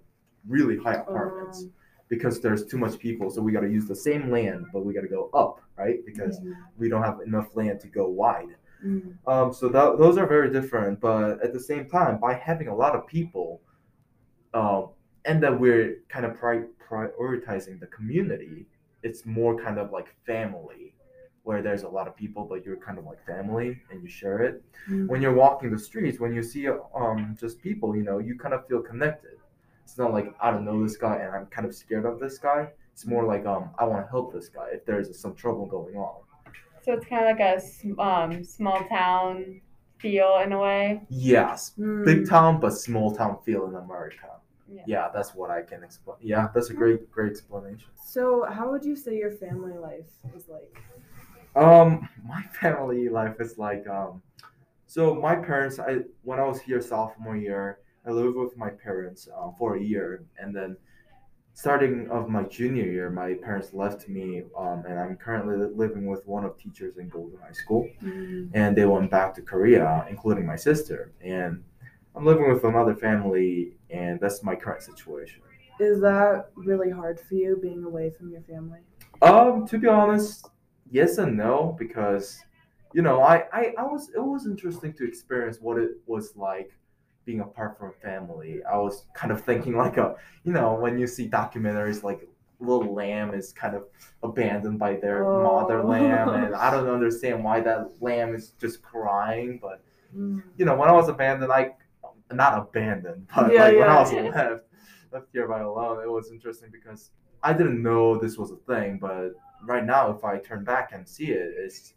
really 0.48 0.76
high 0.76 0.94
apartments, 1.04 1.58
Um, 1.62 1.72
because 2.08 2.40
there's 2.40 2.62
too 2.72 2.76
much 2.84 2.98
people. 3.06 3.30
So 3.30 3.40
we 3.40 3.52
got 3.52 3.60
to 3.68 3.72
use 3.78 3.86
the 3.86 4.00
same 4.08 4.30
land, 4.36 4.66
but 4.72 4.80
we 4.84 4.92
got 4.92 5.02
to 5.10 5.14
go 5.18 5.30
up, 5.42 5.54
right? 5.82 5.98
Because 6.10 6.34
we 6.80 6.88
don't 6.92 7.04
have 7.10 7.18
enough 7.20 7.48
land 7.60 7.78
to 7.84 7.88
go 8.00 8.04
wide. 8.24 8.52
Mhm. 8.84 9.10
Um, 9.32 9.48
so 9.58 9.64
that, 9.68 9.86
those 10.02 10.16
are 10.20 10.26
very 10.26 10.50
different, 10.58 10.98
but 11.08 11.40
at 11.46 11.52
the 11.56 11.60
same 11.70 11.84
time, 11.96 12.14
by 12.26 12.32
having 12.48 12.68
a 12.74 12.74
lot 12.82 12.92
of 12.98 13.06
people, 13.06 13.48
um, 14.60 14.88
and 15.28 15.36
that 15.44 15.54
we're 15.62 15.88
kind 16.08 16.24
of 16.26 16.32
pri- 16.42 16.68
prioritizing 16.88 17.78
the 17.78 17.86
community, 17.86 18.66
it's 19.02 19.24
more 19.26 19.56
kind 19.62 19.78
of 19.78 19.90
like 19.92 20.08
family, 20.26 20.94
where 21.42 21.62
there's 21.62 21.82
a 21.84 21.88
lot 21.88 22.06
of 22.06 22.14
people, 22.16 22.44
but 22.44 22.64
you're 22.64 22.76
kind 22.76 22.98
of 22.98 23.04
like 23.04 23.24
family 23.26 23.80
and 23.90 24.02
you 24.02 24.08
share 24.08 24.40
it. 24.40 24.62
Mhm. 24.88 25.08
When 25.08 25.22
you're 25.22 25.34
walking 25.34 25.70
the 25.70 25.78
streets, 25.78 26.20
when 26.20 26.34
you 26.34 26.42
see 26.42 26.68
um, 26.94 27.36
just 27.40 27.60
people, 27.62 27.96
you 27.96 28.02
know, 28.02 28.18
you 28.18 28.38
kind 28.38 28.54
of 28.54 28.66
feel 28.68 28.82
connected. 28.82 29.36
It's 29.84 29.96
not 29.98 30.12
like 30.12 30.34
I 30.40 30.50
don't 30.50 30.64
know 30.64 30.82
this 30.82 30.96
guy 30.96 31.16
and 31.16 31.34
I'm 31.34 31.46
kind 31.46 31.66
of 31.66 31.74
scared 31.74 32.04
of 32.04 32.20
this 32.20 32.38
guy. 32.38 32.68
It's 32.92 33.06
more 33.06 33.24
like 33.24 33.46
um, 33.46 33.70
I 33.78 33.84
want 33.84 34.04
to 34.04 34.10
help 34.10 34.32
this 34.32 34.48
guy 34.48 34.68
if 34.72 34.84
there's 34.84 35.18
some 35.18 35.34
trouble 35.34 35.66
going 35.66 35.96
on. 35.96 36.20
So 36.82 36.92
it's 36.94 37.06
kind 37.06 37.24
of 37.26 37.38
like 37.38 37.62
a 37.98 38.00
um, 38.02 38.44
small 38.44 38.80
town 38.88 39.60
feel 39.98 40.38
in 40.44 40.52
a 40.52 40.58
way. 40.58 41.02
Yes, 41.08 41.72
Mm. 41.78 42.04
big 42.04 42.28
town 42.28 42.60
but 42.60 42.70
small 42.74 43.14
town 43.14 43.38
feel 43.44 43.66
in 43.66 43.74
America. 43.74 44.39
Yeah. 44.72 44.82
Yeah, 44.86 45.08
that's 45.14 45.34
what 45.34 45.50
I 45.50 45.62
can 45.62 45.82
explain. 45.82 46.16
Yeah, 46.20 46.48
that's 46.54 46.70
a 46.70 46.74
great 46.74 47.10
great 47.10 47.32
explanation. 47.32 47.88
so 48.14 48.44
how 48.56 48.70
would 48.70 48.84
you 48.84 48.96
say 48.96 49.16
your 49.16 49.32
family 49.32 49.76
life 49.88 50.10
is 50.36 50.44
like 50.48 50.72
Um, 51.56 52.08
my 52.24 52.42
family 52.60 53.08
life 53.08 53.36
is 53.40 53.58
like 53.58 53.86
um, 53.88 54.22
so 54.86 55.14
my 55.14 55.34
parents. 55.36 55.78
I 55.78 55.92
when 56.22 56.38
I 56.38 56.44
was 56.44 56.60
here 56.60 56.80
sophomore 56.80 57.36
year, 57.36 57.78
I 58.06 58.10
lived 58.10 58.36
with 58.36 58.56
my 58.56 58.70
parents 58.70 59.28
uh, 59.36 59.50
for 59.58 59.76
a 59.76 59.80
year, 59.92 60.24
and 60.40 60.54
then 60.54 60.76
starting 61.52 62.08
of 62.10 62.28
my 62.28 62.44
junior 62.44 62.84
year, 62.86 63.10
my 63.10 63.34
parents 63.34 63.72
left 63.74 64.08
me, 64.08 64.42
um, 64.56 64.84
and 64.88 64.98
I'm 64.98 65.16
currently 65.16 65.56
living 65.84 66.06
with 66.06 66.26
one 66.26 66.44
of 66.44 66.56
teachers 66.58 66.96
in 66.96 67.08
Golden 67.08 67.38
High 67.40 67.52
School. 67.64 67.88
and 68.54 68.76
they 68.76 68.86
went 68.86 69.10
back 69.10 69.34
to 69.34 69.42
Korea, 69.42 70.06
including 70.08 70.46
my 70.46 70.56
sister. 70.56 71.12
And 71.22 71.62
I'm 72.14 72.24
living 72.24 72.50
with 72.52 72.64
another 72.64 72.94
family, 72.94 73.76
and 73.90 74.20
that's 74.20 74.42
my 74.42 74.54
current 74.56 74.82
situation. 74.82 75.42
is 75.78 76.00
that 76.00 76.50
really 76.56 76.90
hard 76.90 77.18
for 77.20 77.34
you 77.34 77.58
being 77.60 77.84
away 77.84 78.10
from 78.10 78.30
your 78.30 78.42
family 78.42 78.80
Um, 79.22 79.66
to 79.68 79.78
be 79.78 79.88
honest, 79.88 80.48
yes 80.90 81.18
and 81.18 81.36
no 81.36 81.76
because 81.78 82.42
you 82.92 83.02
know 83.02 83.22
I, 83.22 83.44
I 83.52 83.62
i 83.78 83.82
was 83.84 84.10
it 84.14 84.18
was 84.34 84.44
interesting 84.46 84.92
to 84.94 85.06
experience 85.06 85.58
what 85.60 85.78
it 85.78 85.90
was 86.06 86.34
like 86.36 86.72
being 87.24 87.40
apart 87.40 87.78
from 87.78 87.92
family 88.02 88.60
i 88.64 88.76
was 88.76 89.04
kind 89.14 89.30
of 89.30 89.40
thinking 89.44 89.76
like 89.76 89.96
a 89.98 90.16
you 90.42 90.52
know 90.52 90.74
when 90.74 90.98
you 90.98 91.06
see 91.06 91.28
documentaries 91.28 92.02
like 92.02 92.28
little 92.58 92.92
lamb 92.92 93.32
is 93.34 93.52
kind 93.52 93.76
of 93.76 93.84
abandoned 94.24 94.78
by 94.80 94.96
their 94.96 95.24
Oh. 95.24 95.36
mother 95.44 95.82
lamb 95.84 96.30
and 96.30 96.54
i 96.56 96.70
don't 96.72 96.88
understand 96.98 97.44
why 97.44 97.60
that 97.60 97.80
lamb 98.00 98.34
is 98.34 98.50
just 98.60 98.82
crying 98.82 99.58
but 99.62 99.82
Mm. 100.16 100.42
you 100.56 100.64
know 100.64 100.74
when 100.76 100.88
i 100.88 100.92
was 100.92 101.08
abandoned 101.08 101.52
i 101.52 101.72
not 102.32 102.56
abandoned 102.58 103.26
but 103.34 103.52
Yeah, 103.52 103.64
like 103.64 103.76
when 103.78 103.88
i 103.88 103.98
was 104.00 104.12
left 104.12 104.64
left 105.12 105.26
here 105.32 105.48
by 105.48 105.60
alone 105.60 106.02
it 106.02 106.10
was 106.10 106.30
interesting 106.30 106.70
because 106.70 107.10
i 107.42 107.52
didn't 107.52 107.82
know 107.82 108.18
this 108.18 108.36
was 108.38 108.50
a 108.52 108.56
thing 108.72 108.98
but 108.98 109.30
right 109.64 109.84
now 109.84 110.10
if 110.10 110.24
i 110.24 110.38
turn 110.38 110.64
back 110.64 110.92
and 110.92 111.08
see 111.08 111.32
it 111.32 111.52
it's 111.58 111.94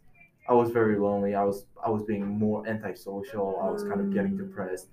i 0.48 0.52
was 0.52 0.70
very 0.70 0.98
lonely. 0.98 1.34
I 1.34 1.44
was 1.44 1.64
i 1.82 1.88
was 1.88 2.02
being 2.02 2.26
more 2.26 2.66
antisocial. 2.68 3.58
I 3.64 3.68
was 3.70 3.82
kind 3.82 4.00
of 4.02 4.12
getting 4.12 4.34
Mm. 4.34 4.42
depressed. 4.44 4.88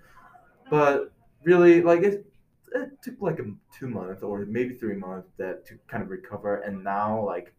But 0.70 1.12
really 1.44 1.82
like 1.82 2.04
it 2.04 2.26
it 2.74 2.90
took 3.04 3.16
like 3.20 3.40
a 3.40 3.46
two 3.78 3.90
months 3.90 4.24
or 4.24 4.46
maybe 4.46 4.74
three 4.76 4.96
months 4.96 5.30
that 5.38 5.66
to 5.68 5.74
kind 5.88 6.02
of 6.04 6.10
recover 6.10 6.58
and 6.66 6.82
now 6.84 7.26
like 7.26 7.54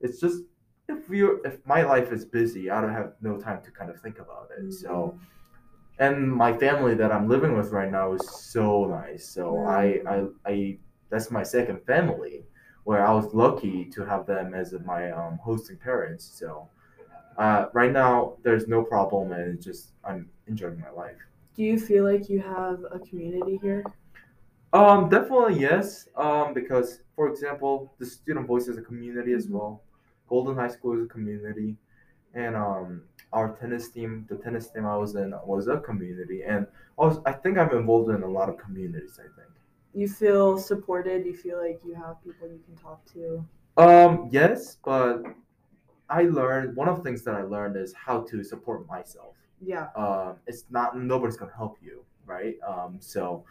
it's 0.00 0.20
just 0.20 0.42
if 0.88 1.08
you 1.08 1.40
if 1.44 1.54
my 1.66 1.82
life 1.82 2.12
is 2.12 2.24
busy 2.26 2.68
i 2.70 2.80
don't 2.82 2.92
have 2.92 3.12
no 3.22 3.38
time 3.38 3.62
to 3.62 3.70
kind 3.70 3.90
of 3.90 3.98
think 4.02 4.18
about 4.18 4.48
it. 4.58 4.72
So 4.72 5.18
and 5.98 6.30
my 6.30 6.56
family 6.56 6.94
that 6.94 7.12
i'm 7.12 7.28
living 7.28 7.56
with 7.56 7.70
right 7.72 7.90
now 7.90 8.12
is 8.12 8.28
so 8.28 8.86
nice 8.86 9.28
so 9.28 9.62
I, 9.64 10.00
I 10.06 10.26
i 10.46 10.78
that's 11.10 11.30
my 11.30 11.42
second 11.42 11.84
family 11.86 12.46
where 12.84 13.06
i 13.06 13.12
was 13.12 13.34
lucky 13.34 13.84
to 13.90 14.04
have 14.04 14.26
them 14.26 14.54
as 14.54 14.72
my 14.84 15.10
um, 15.10 15.38
hosting 15.38 15.78
parents 15.78 16.24
so 16.24 16.70
uh, 17.38 17.66
right 17.74 17.92
now 17.92 18.38
there's 18.42 18.68
no 18.68 18.84
problem 18.84 19.32
and 19.32 19.54
it's 19.56 19.64
just 19.64 19.94
i'm 20.04 20.30
enjoying 20.48 20.80
my 20.80 20.90
life 20.90 21.18
Do 21.54 21.62
you 21.62 21.78
feel 21.78 22.04
like 22.04 22.30
you 22.30 22.40
have 22.40 22.86
a 22.90 22.98
community 23.00 23.58
here? 23.58 23.84
Um, 24.72 25.08
definitely 25.08 25.60
yes. 25.60 26.08
Um, 26.16 26.52
because 26.52 27.02
for 27.14 27.28
example, 27.28 27.94
the 27.98 28.06
student 28.06 28.46
voice 28.46 28.68
is 28.68 28.76
a 28.76 28.82
community 28.82 29.32
as 29.32 29.48
Mhm. 29.48 29.50
well. 29.50 29.82
Golden 30.28 30.54
High 30.56 30.68
School 30.68 30.98
is 30.98 31.04
a 31.04 31.08
community, 31.08 31.78
and 32.38 32.54
um, 32.56 33.02
our 33.32 33.56
tennis 33.56 33.90
team, 33.90 34.26
the 34.28 34.36
tennis 34.36 34.70
team 34.70 34.86
I 34.86 34.96
was 34.96 35.14
in, 35.16 35.34
was 35.44 35.66
a 35.66 35.78
community, 35.78 36.42
and 36.46 36.66
I 36.98 37.02
was, 37.02 37.18
I 37.26 37.32
think 37.32 37.58
I'm 37.58 37.70
involved 37.76 38.10
in 38.10 38.22
a 38.22 38.28
lot 38.28 38.48
of 38.48 38.56
communities. 38.58 39.18
I 39.18 39.28
think. 39.38 39.52
You 39.92 40.08
feel 40.08 40.58
supported? 40.58 41.26
You 41.26 41.34
feel 41.34 41.58
like 41.60 41.80
you 41.84 41.94
have 41.94 42.22
people 42.22 42.48
you 42.48 42.60
can 42.64 42.76
talk 42.76 43.00
to? 43.12 43.44
Um, 43.76 44.28
yes, 44.30 44.76
but 44.84 45.22
I 46.08 46.22
learned 46.22 46.76
one 46.76 46.88
of 46.88 46.96
the 46.96 47.02
things 47.02 47.22
that 47.24 47.34
I 47.34 47.42
learned 47.42 47.76
is 47.76 47.92
how 47.94 48.22
to 48.22 48.44
support 48.44 48.86
myself. 48.86 49.34
Yeah. 49.60 49.88
um, 49.96 50.36
it's 50.46 50.64
not 50.70 50.96
nobody's 50.96 51.36
gonna 51.36 51.56
help 51.56 51.78
you, 51.82 52.04
right? 52.24 52.54
Um, 52.66 52.98
so, 53.00 53.44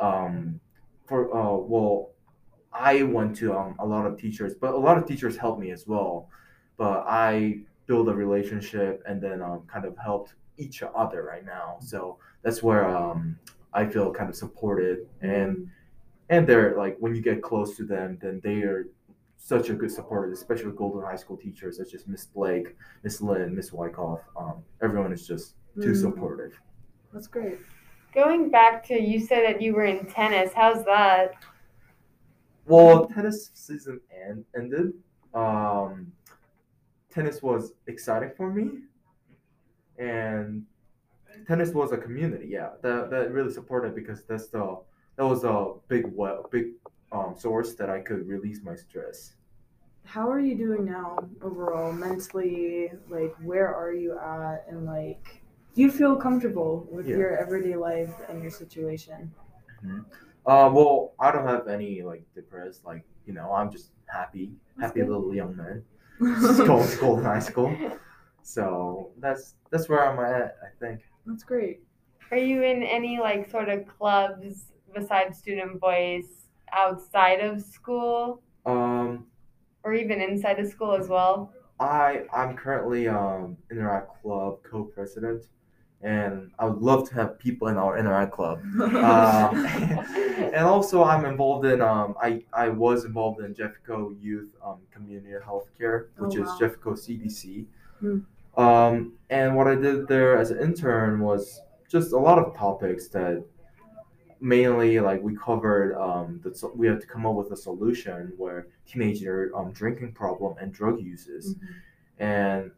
um, 0.00 0.58
for 1.06 1.36
uh, 1.36 1.56
well, 1.56 2.12
I 2.72 3.02
went 3.02 3.36
to 3.36 3.54
um, 3.54 3.76
a 3.78 3.84
lot 3.86 4.06
of 4.06 4.18
teachers, 4.18 4.54
but 4.54 4.72
a 4.72 4.78
lot 4.78 4.96
of 4.96 5.06
teachers 5.06 5.36
helped 5.36 5.60
me 5.60 5.70
as 5.70 5.86
well. 5.86 6.30
But 6.78 7.04
I 7.06 7.60
built 7.86 8.08
a 8.08 8.14
relationship 8.14 9.02
and 9.06 9.20
then 9.20 9.42
um, 9.42 9.62
kind 9.66 9.84
of 9.84 9.96
helped 9.98 10.34
each 10.58 10.82
other 10.82 11.22
right 11.24 11.44
now. 11.44 11.76
So 11.80 12.18
that's 12.42 12.62
where 12.62 12.86
um, 12.86 13.38
I 13.72 13.86
feel 13.86 14.12
kind 14.12 14.28
of 14.30 14.36
supported 14.36 15.06
and 15.20 15.68
and 16.30 16.46
they're 16.46 16.76
like 16.76 16.96
when 17.00 17.14
you 17.14 17.20
get 17.20 17.42
close 17.42 17.76
to 17.76 17.84
them, 17.84 18.18
then 18.22 18.40
they 18.42 18.62
are 18.62 18.86
such 19.36 19.68
a 19.68 19.74
good 19.74 19.90
supporter, 19.90 20.32
especially 20.32 20.66
with 20.66 20.76
Golden 20.76 21.02
High 21.02 21.16
School 21.16 21.36
teachers 21.36 21.76
such 21.76 21.92
as 21.92 22.06
Miss 22.06 22.24
Blake, 22.24 22.76
Miss 23.02 23.20
Lynn, 23.20 23.54
Miss 23.54 23.72
Wyckoff. 23.72 24.20
Um, 24.36 24.64
everyone 24.82 25.12
is 25.12 25.26
just 25.26 25.54
too 25.82 25.90
Mm. 25.92 26.00
supportive. 26.00 26.58
That's 27.12 27.26
great. 27.26 27.58
Going 28.14 28.48
back 28.48 28.82
to 28.86 28.98
you 28.98 29.20
said 29.20 29.44
that 29.44 29.60
you 29.60 29.74
were 29.74 29.84
in 29.84 30.06
tennis. 30.06 30.52
How's 30.54 30.84
that? 30.86 31.34
Well, 32.66 33.06
tennis 33.08 33.50
season 33.54 34.00
end, 34.26 34.44
ended. 34.56 34.94
Um, 35.34 36.12
tennis 37.14 37.42
was 37.42 37.72
exciting 37.86 38.32
for 38.36 38.52
me, 38.52 38.80
and 39.98 40.64
tennis 41.46 41.70
was 41.70 41.92
a 41.92 41.98
community. 41.98 42.48
Yeah, 42.48 42.70
that 42.82 43.10
that 43.10 43.32
really 43.32 43.52
supported 43.52 43.94
because 43.94 44.24
that's 44.24 44.48
the 44.48 44.78
that 45.16 45.24
was 45.24 45.44
a 45.44 45.74
big 45.88 46.06
well 46.14 46.48
big 46.50 46.72
um, 47.12 47.34
source 47.36 47.74
that 47.74 47.90
I 47.90 48.00
could 48.00 48.26
release 48.26 48.60
my 48.62 48.74
stress. 48.74 49.34
How 50.04 50.30
are 50.30 50.40
you 50.40 50.56
doing 50.56 50.84
now 50.84 51.18
overall, 51.42 51.90
mentally? 51.92 52.90
Like, 53.08 53.34
where 53.42 53.74
are 53.74 53.92
you 53.94 54.18
at? 54.18 54.66
And 54.68 54.84
like, 54.84 55.40
do 55.74 55.80
you 55.80 55.90
feel 55.90 56.16
comfortable 56.16 56.86
with 56.90 57.06
Yeah. 57.06 57.16
your 57.16 57.38
everyday 57.38 57.76
life 57.76 58.14
and 58.28 58.42
your 58.42 58.50
situation? 58.50 59.32
Uh, 60.46 60.68
well, 60.72 61.14
I 61.18 61.32
don't 61.32 61.46
have 61.46 61.68
any 61.68 62.02
like 62.02 62.24
depressed. 62.34 62.84
Like 62.84 63.04
you 63.26 63.32
know, 63.32 63.52
I'm 63.52 63.70
just 63.70 63.92
happy, 64.06 64.52
That's 64.76 64.88
happy 64.90 65.00
good. 65.00 65.08
little 65.08 65.34
young 65.34 65.56
man. 65.56 65.82
School, 66.54 66.82
school, 66.84 67.22
high 67.22 67.38
school. 67.40 67.74
So 68.42 69.10
that's 69.18 69.54
that's 69.70 69.88
where 69.88 70.06
I'm 70.08 70.18
at. 70.20 70.56
I 70.62 70.68
think. 70.78 71.00
That's 71.26 71.42
great. 71.44 71.80
Are 72.30 72.36
you 72.38 72.62
in 72.62 72.82
any 72.82 73.18
like 73.18 73.50
sort 73.50 73.68
of 73.68 73.86
clubs 73.86 74.66
besides 74.94 75.38
Student 75.38 75.80
Voice 75.80 76.48
outside 76.72 77.40
of 77.40 77.62
school 77.62 78.42
Um, 78.66 79.26
or 79.82 79.94
even 79.94 80.20
inside 80.20 80.58
of 80.58 80.68
school 80.68 80.92
as 80.94 81.08
well? 81.08 81.52
I 81.80 82.24
I'm 82.32 82.56
currently 82.56 83.08
um 83.08 83.56
Interact 83.70 84.22
Club 84.22 84.58
co-president, 84.62 85.46
and 86.04 86.50
I 86.58 86.66
would 86.66 86.82
love 86.82 87.08
to 87.08 87.14
have 87.14 87.38
people 87.38 87.68
in 87.68 87.76
our 87.78 87.96
Interact 87.98 88.32
Club. 88.32 88.60
Um, 88.80 89.50
and 90.56 90.64
also, 90.74 91.02
I'm 91.04 91.24
involved 91.24 91.64
in 91.66 91.80
um 91.80 92.14
I 92.20 92.44
I 92.52 92.68
was 92.68 93.04
involved 93.04 93.40
in 93.40 93.54
Jeffco 93.54 93.98
Youth 94.20 94.50
um 94.64 94.78
Community 94.92 95.34
Healthcare, 95.50 95.96
which 96.18 96.36
Oh, 96.38 96.42
is. 96.42 96.48
Jeffco 96.60 96.90
CDC. 97.04 97.64
Hmm. 98.00 98.18
Um, 98.64 98.94
and 99.30 99.56
what 99.56 99.66
I 99.66 99.74
did 99.74 100.06
there 100.06 100.36
as 100.42 100.50
an 100.52 100.58
intern 100.60 101.20
was 101.20 101.60
just 101.88 102.12
a 102.12 102.18
lot 102.28 102.38
of 102.38 102.54
topics 102.56 103.08
that 103.08 103.42
mainly 104.40 105.00
like 105.00 105.22
we 105.22 105.34
covered 105.36 105.90
um 105.98 106.40
so- 106.52 106.72
we 106.76 106.86
have 106.86 107.00
to 107.00 107.06
come 107.06 107.24
up 107.26 107.34
with 107.34 107.50
a 107.52 107.56
solution 107.56 108.32
where 108.36 108.66
teenager 108.86 109.50
um 109.56 109.72
drinking 109.72 110.12
problem 110.12 110.54
and 110.60 110.72
drug 110.72 111.00
uses 111.00 111.54
Mhm. 111.54 111.58
and 112.18 112.70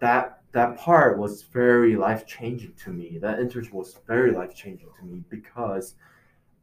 that 0.00 0.40
that 0.52 0.76
part 0.76 1.18
was 1.18 1.42
very 1.42 1.94
life 1.96 2.26
changing 2.26 2.74
to 2.84 2.90
me. 2.90 3.18
That 3.18 3.38
internship 3.38 3.72
was 3.72 3.96
very 4.06 4.32
life 4.32 4.54
changing 4.54 4.88
to 4.98 5.04
me 5.06 5.22
because 5.28 5.94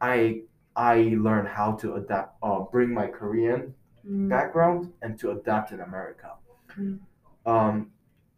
I 0.00 0.42
I 0.76 1.16
learned 1.18 1.48
how 1.48 1.72
to 1.76 1.94
adapt, 1.94 2.36
uh, 2.42 2.60
bring 2.60 2.92
my 2.92 3.06
Korean 3.06 3.74
Mm. 4.06 4.28
background 4.28 4.92
and 5.02 5.18
to 5.18 5.32
adapt 5.32 5.72
in 5.72 5.80
America. 5.80 6.30
Mm. 6.78 7.00
Um, 7.44 7.90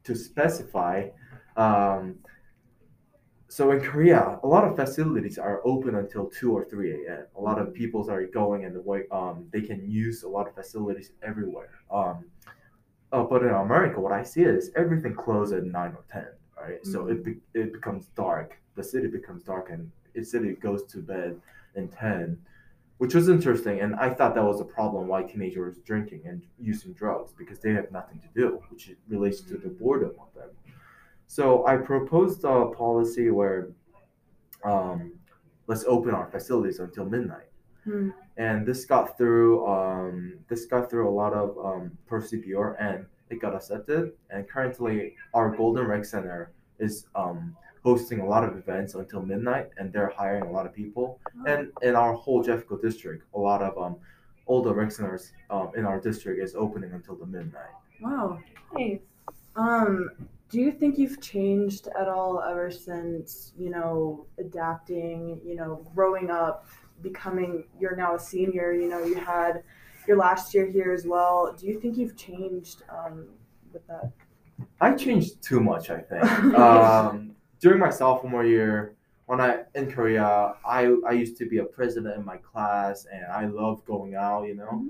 to 0.04 0.14
specify, 0.14 1.10
um, 1.56 2.16
so 3.48 3.70
in 3.72 3.80
Korea, 3.80 4.40
a 4.42 4.46
lot 4.46 4.64
of 4.64 4.74
facilities 4.76 5.38
are 5.38 5.60
open 5.64 5.96
until 5.96 6.26
two 6.26 6.52
or 6.56 6.64
three 6.64 6.90
a.m. 7.04 7.26
A 7.36 7.40
lot 7.40 7.58
of 7.58 7.74
people 7.74 8.08
are 8.10 8.26
going 8.26 8.64
and 8.64 8.74
the 8.74 8.80
way 8.80 9.04
um, 9.10 9.46
they 9.52 9.60
can 9.60 9.88
use 9.88 10.22
a 10.22 10.28
lot 10.28 10.48
of 10.48 10.54
facilities 10.54 11.12
everywhere. 11.22 11.70
Um, 11.90 12.24
uh, 13.12 13.22
but 13.24 13.42
in 13.42 13.50
America, 13.50 14.00
what 14.00 14.12
I 14.12 14.22
see 14.22 14.42
is 14.42 14.70
everything 14.76 15.14
closes 15.14 15.58
at 15.58 15.64
nine 15.64 15.92
or 15.92 16.04
ten, 16.10 16.28
right? 16.60 16.84
So 16.86 17.08
it 17.08 17.24
be- 17.24 17.40
it 17.54 17.72
becomes 17.72 18.06
dark. 18.14 18.58
The 18.76 18.84
city 18.84 19.08
becomes 19.08 19.42
dark, 19.42 19.70
and 19.70 19.90
the 20.14 20.24
city 20.24 20.54
goes 20.54 20.84
to 20.84 20.98
bed 20.98 21.40
in 21.74 21.88
ten, 21.88 22.38
which 22.98 23.14
was 23.14 23.28
interesting. 23.28 23.80
And 23.80 23.94
I 23.96 24.10
thought 24.10 24.34
that 24.34 24.44
was 24.44 24.60
a 24.60 24.64
problem 24.64 25.08
why 25.08 25.22
teenagers 25.24 25.78
drinking 25.78 26.22
and 26.24 26.42
using 26.58 26.92
drugs 26.92 27.32
because 27.36 27.58
they 27.58 27.72
have 27.72 27.90
nothing 27.90 28.20
to 28.20 28.28
do, 28.34 28.62
which 28.70 28.92
relates 29.08 29.40
to 29.42 29.56
the 29.56 29.68
boredom 29.68 30.12
of 30.20 30.32
them. 30.34 30.50
So 31.26 31.66
I 31.66 31.76
proposed 31.76 32.44
a 32.44 32.66
policy 32.66 33.30
where, 33.30 33.68
um, 34.64 35.12
let's 35.66 35.84
open 35.84 36.12
our 36.12 36.26
facilities 36.26 36.80
until 36.80 37.04
midnight 37.04 37.49
Hmm. 37.84 38.10
and 38.36 38.66
this 38.66 38.84
got 38.84 39.16
through 39.16 39.66
um, 39.66 40.34
this 40.48 40.66
got 40.66 40.90
through 40.90 41.08
a 41.08 41.14
lot 41.22 41.32
of 41.32 41.56
um, 41.64 41.96
procedure 42.06 42.72
and 42.72 43.06
it 43.30 43.40
got 43.40 43.54
accepted 43.54 44.12
and 44.30 44.48
currently 44.48 45.16
our 45.34 45.56
golden 45.56 45.86
rec 45.86 46.04
center 46.04 46.50
is 46.78 47.06
um, 47.14 47.56
hosting 47.82 48.20
a 48.20 48.26
lot 48.26 48.44
of 48.44 48.56
events 48.56 48.94
until 48.94 49.22
midnight 49.22 49.70
and 49.78 49.92
they're 49.92 50.12
hiring 50.14 50.44
a 50.44 50.50
lot 50.50 50.66
of 50.66 50.74
people 50.74 51.18
and 51.46 51.72
in 51.82 51.96
our 51.96 52.12
whole 52.12 52.44
jeffco 52.44 52.80
district 52.80 53.24
a 53.34 53.38
lot 53.38 53.62
of 53.62 53.78
um, 53.78 53.96
all 54.46 54.62
the 54.62 54.74
rec 54.74 54.90
centers 54.92 55.32
um, 55.48 55.70
in 55.76 55.84
our 55.86 55.98
district 56.00 56.42
is 56.42 56.54
opening 56.54 56.92
until 56.92 57.14
the 57.16 57.26
midnight 57.26 57.74
Wow. 58.00 58.38
Nice. 58.74 59.00
Um, 59.56 60.10
do 60.48 60.60
you 60.60 60.72
think 60.72 60.98
you've 60.98 61.20
changed 61.20 61.88
at 61.98 62.08
all 62.08 62.42
ever 62.42 62.70
since, 62.70 63.52
you 63.56 63.70
know, 63.70 64.26
adapting, 64.38 65.40
you 65.44 65.54
know, 65.54 65.86
growing 65.94 66.30
up, 66.30 66.66
becoming, 67.02 67.64
you're 67.78 67.96
now 67.96 68.14
a 68.14 68.18
senior, 68.18 68.72
you 68.72 68.88
know, 68.88 69.04
you 69.04 69.14
had 69.16 69.62
your 70.06 70.16
last 70.16 70.54
year 70.54 70.66
here 70.66 70.92
as 70.92 71.06
well. 71.06 71.54
Do 71.58 71.66
you 71.66 71.78
think 71.80 71.96
you've 71.96 72.16
changed 72.16 72.82
um, 72.88 73.26
with 73.72 73.86
that? 73.86 74.12
I 74.80 74.94
changed 74.94 75.42
too 75.42 75.60
much, 75.60 75.90
I 75.90 76.00
think. 76.00 76.24
um, 76.58 77.36
during 77.60 77.78
my 77.78 77.90
sophomore 77.90 78.44
year, 78.44 78.96
when 79.26 79.40
I 79.40 79.60
in 79.76 79.90
Korea, 79.92 80.54
I 80.64 80.92
I 81.06 81.12
used 81.12 81.36
to 81.38 81.46
be 81.46 81.58
a 81.58 81.64
president 81.64 82.16
in 82.16 82.24
my 82.24 82.38
class, 82.38 83.06
and 83.12 83.26
I 83.26 83.46
loved 83.46 83.86
going 83.86 84.16
out, 84.16 84.48
you 84.48 84.56
know. 84.56 84.72
Mhm. 84.72 84.88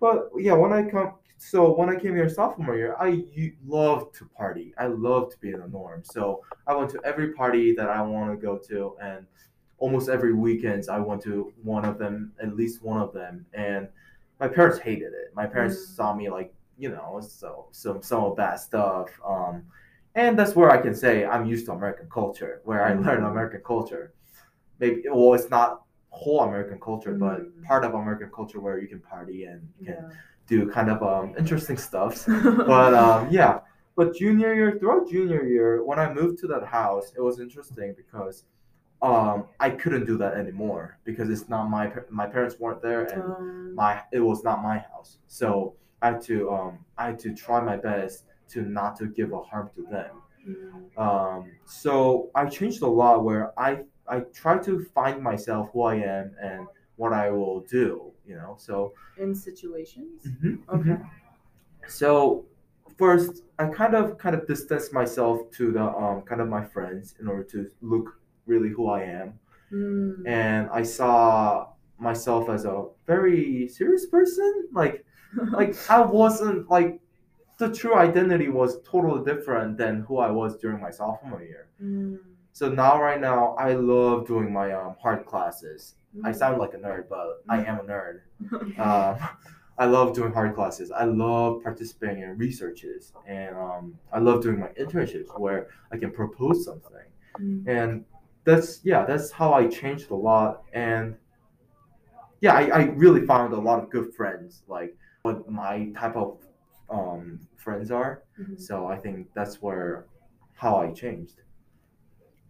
But 0.00 0.30
yeah, 0.38 0.54
when 0.54 0.72
I 0.72 0.82
come, 0.88 1.12
so 1.36 1.76
when 1.76 1.90
I 1.90 1.96
came 1.96 2.14
here 2.14 2.28
sophomore 2.28 2.76
year, 2.76 2.96
I 2.98 3.26
loved 3.66 4.14
to 4.16 4.24
party. 4.24 4.72
I 4.78 4.86
loved 4.86 5.32
to 5.32 5.38
be 5.40 5.50
in 5.52 5.60
the 5.60 5.68
norm. 5.68 6.02
So 6.04 6.42
I 6.66 6.74
went 6.74 6.90
to 6.92 7.00
every 7.04 7.34
party 7.34 7.74
that 7.74 7.88
I 7.90 8.00
want 8.00 8.30
to 8.30 8.46
go 8.46 8.56
to, 8.68 8.96
and 9.02 9.26
almost 9.78 10.08
every 10.08 10.32
weekends 10.34 10.88
I 10.88 10.98
went 10.98 11.22
to 11.22 11.52
one 11.62 11.84
of 11.84 11.98
them, 11.98 12.32
at 12.42 12.56
least 12.56 12.82
one 12.82 13.00
of 13.00 13.12
them, 13.12 13.46
and 13.54 13.88
my 14.40 14.48
parents 14.48 14.78
hated 14.78 15.12
it. 15.14 15.32
My 15.34 15.46
parents 15.46 15.76
Mm. 15.76 15.96
saw 15.96 16.14
me 16.14 16.28
like 16.30 16.52
you 16.78 16.90
know, 16.90 17.20
so 17.22 17.68
some 17.72 18.02
some 18.02 18.34
bad 18.34 18.56
stuff. 18.56 19.08
Um, 19.24 19.62
and 20.14 20.38
that's 20.38 20.54
where 20.54 20.70
I 20.70 20.78
can 20.78 20.94
say 20.94 21.24
I'm 21.24 21.46
used 21.46 21.66
to 21.66 21.72
American 21.72 22.08
culture, 22.10 22.60
where 22.64 22.84
I 22.84 22.92
learned 22.94 23.24
Mhm. 23.24 23.30
American 23.30 23.62
culture. 23.64 24.12
Maybe 24.78 25.04
well, 25.10 25.34
it's 25.34 25.50
not 25.50 25.82
whole 26.10 26.40
American 26.40 26.78
culture, 26.80 27.14
but 27.14 27.40
Mhm. 27.40 27.64
part 27.64 27.84
of 27.84 27.94
American 27.94 28.30
culture 28.30 28.60
where 28.60 28.78
you 28.78 28.88
can 28.88 29.00
party 29.00 29.44
and 29.44 29.68
you 29.78 29.86
can 29.86 30.04
Yeah. 30.04 30.10
do 30.46 30.70
kind 30.70 30.90
of 30.90 31.02
um, 31.02 31.34
interesting 31.38 31.76
stuff. 31.76 32.26
But 32.66 32.94
um, 32.94 33.28
yeah, 33.30 33.60
but 33.96 34.14
junior 34.14 34.54
year, 34.54 34.78
throughout 34.78 35.08
junior 35.08 35.44
year, 35.44 35.82
when 35.84 35.98
I 35.98 36.12
moved 36.12 36.38
to 36.40 36.46
that 36.48 36.64
house, 36.64 37.12
it 37.16 37.20
was 37.22 37.40
interesting 37.40 37.94
because 37.96 38.44
um, 39.02 39.48
I 39.60 39.70
couldn't 39.70 40.06
do 40.06 40.16
that 40.18 40.34
anymore 40.34 40.98
because 41.04 41.28
it's 41.30 41.48
not 41.48 41.68
my 41.68 41.92
my 42.10 42.26
parents 42.26 42.58
weren't 42.58 42.82
there 42.82 43.04
and 43.04 43.22
Um, 43.22 43.74
my 43.74 44.02
it 44.12 44.20
was 44.20 44.42
not 44.44 44.62
my 44.62 44.78
house. 44.78 45.18
So 45.26 45.74
I 46.02 46.12
had 46.12 46.22
to 46.22 46.50
um, 46.50 46.84
I 46.98 47.06
had 47.06 47.18
to 47.20 47.34
try 47.34 47.60
my 47.60 47.76
best 47.76 48.24
to 48.48 48.62
not 48.62 48.96
to 48.96 49.06
give 49.06 49.32
a 49.32 49.40
harm 49.42 49.70
to 49.74 49.82
them. 49.86 50.22
mm, 50.48 50.98
Um, 50.98 51.52
so 51.64 52.30
I 52.34 52.46
changed 52.46 52.82
a 52.82 52.86
lot 52.86 53.24
where 53.24 53.58
I 53.58 53.84
I 54.08 54.20
try 54.32 54.58
to 54.58 54.84
find 54.94 55.22
myself 55.22 55.70
who 55.72 55.82
I 55.82 55.96
am 55.96 56.34
and 56.40 56.66
what 56.96 57.12
I 57.12 57.30
will 57.30 57.60
do. 57.62 58.12
You 58.26 58.36
know, 58.36 58.54
so 58.58 58.94
in 59.18 59.34
situations. 59.34 60.26
mhm, 60.26 60.62
Okay. 60.68 60.90
mhm. 60.90 61.08
So 61.88 62.46
first, 62.98 63.42
I 63.58 63.66
kind 63.68 63.94
of 63.94 64.18
kind 64.18 64.34
of 64.34 64.46
distance 64.46 64.92
myself 64.92 65.50
to 65.52 65.72
the 65.72 65.82
um, 65.84 66.22
kind 66.22 66.40
of 66.40 66.48
my 66.48 66.64
friends 66.64 67.14
in 67.20 67.28
order 67.28 67.44
to 67.44 67.70
look 67.80 68.18
really 68.46 68.68
who 68.70 68.88
I 68.88 69.02
am, 69.02 69.38
Mm. 69.72 70.22
and 70.26 70.68
I 70.72 70.82
saw 70.84 71.68
myself 71.98 72.48
as 72.48 72.64
a 72.64 72.84
very 73.06 73.66
serious 73.68 74.06
person. 74.06 74.68
Like 74.72 75.04
like 75.52 75.74
I 75.90 76.00
wasn't 76.00 76.70
like 76.70 77.00
the 77.58 77.72
true 77.72 77.94
identity 77.96 78.48
was 78.48 78.80
totally 78.82 79.24
different 79.24 79.76
than 79.78 80.02
who 80.02 80.18
I 80.18 80.30
was 80.30 80.56
during 80.58 80.80
my 80.80 80.90
sophomore 80.90 81.42
year. 81.42 81.66
Mm. 81.82 82.18
So 82.52 82.70
now 82.70 83.00
right 83.02 83.20
now 83.20 83.54
I 83.58 83.72
love 83.74 84.26
doing 84.26 84.52
my 84.52 84.72
um, 84.72 84.94
hard 85.02 85.26
classes. 85.26 85.94
I 86.24 86.30
Mm. 86.30 86.36
sound 86.36 86.58
like 86.58 86.74
a 86.74 86.78
nerd, 86.78 87.08
but 87.08 87.42
I 87.48 87.64
am 87.64 87.80
a 87.80 87.82
nerd. 87.92 88.20
Um, 88.78 89.18
I 89.78 89.84
love 89.84 90.14
doing 90.14 90.32
hard 90.32 90.54
classes. 90.54 90.90
I 90.90 91.04
love 91.04 91.62
participating 91.62 92.22
in 92.22 92.38
researches, 92.38 93.12
and 93.26 93.54
um, 93.56 93.98
I 94.12 94.20
love 94.20 94.42
doing 94.42 94.58
my 94.60 94.68
internships 94.82 95.28
where 95.38 95.68
I 95.92 95.98
can 95.98 96.12
propose 96.12 96.64
something. 96.64 97.08
Mm. 97.40 97.66
And 97.68 98.04
that's 98.46 98.82
yeah, 98.84 99.04
that's 99.04 99.30
how 99.30 99.52
I 99.54 99.68
changed 99.68 100.10
a 100.10 100.16
lot. 100.16 100.64
And 100.72 101.18
yeah, 102.40 102.54
I, 102.54 102.62
I 102.68 102.82
really 102.84 103.24
found 103.26 103.52
a 103.52 103.58
lot 103.60 103.82
of 103.82 103.90
good 103.90 104.14
friends, 104.14 104.62
like 104.68 104.96
what 105.22 105.48
my 105.50 105.90
type 105.96 106.16
of 106.16 106.40
um, 106.90 107.40
friends 107.56 107.90
are. 107.90 108.22
Mhm. 108.38 108.58
So 108.60 108.86
I 108.86 108.96
think 108.98 109.28
that's 109.34 109.60
where 109.62 110.06
how 110.54 110.76
I 110.76 110.92
changed. 110.92 111.40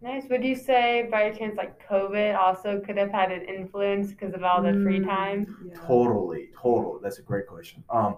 Nice. 0.01 0.27
Would 0.29 0.43
you 0.43 0.55
say, 0.55 1.07
by 1.11 1.31
chance, 1.31 1.57
like 1.57 1.85
COVID 1.87 2.37
also 2.37 2.79
could 2.81 2.97
have 2.97 3.11
had 3.11 3.31
an 3.31 3.43
influence 3.43 4.11
because 4.11 4.33
of 4.33 4.43
all 4.43 4.61
the 4.61 4.73
free 4.83 4.99
Mm, 4.99 5.05
time? 5.05 5.67
yeah. 5.67 5.75
Totally, 5.87 6.49
totally. 6.59 6.99
That's 7.01 7.19
a 7.19 7.21
great 7.23 7.47
question. 7.47 7.83
Um, 7.89 8.17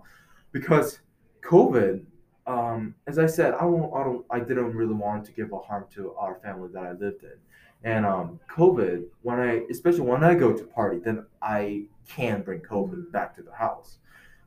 because 0.51 0.99
COVID, 1.41 2.05
um, 2.47 2.95
as 3.07 3.19
I 3.19 3.25
said, 3.27 3.53
I 3.55 3.61
don't, 3.61 3.93
I 3.93 4.03
don't, 4.03 4.25
I 4.29 4.39
didn't 4.39 4.75
really 4.75 4.93
want 4.93 5.25
to 5.25 5.31
give 5.31 5.51
a 5.53 5.59
harm 5.59 5.85
to 5.95 6.13
our 6.15 6.39
family 6.39 6.69
that 6.73 6.83
I 6.83 6.91
lived 6.93 7.23
in, 7.23 7.37
and 7.83 8.05
um, 8.05 8.39
COVID, 8.53 9.05
when 9.21 9.39
I, 9.39 9.63
especially 9.69 10.01
when 10.01 10.23
I 10.23 10.35
go 10.35 10.51
to 10.53 10.63
party, 10.63 10.99
then 10.99 11.25
I 11.41 11.83
can 12.07 12.41
bring 12.41 12.59
COVID 12.61 13.11
back 13.11 13.35
to 13.35 13.41
the 13.41 13.53
house, 13.53 13.97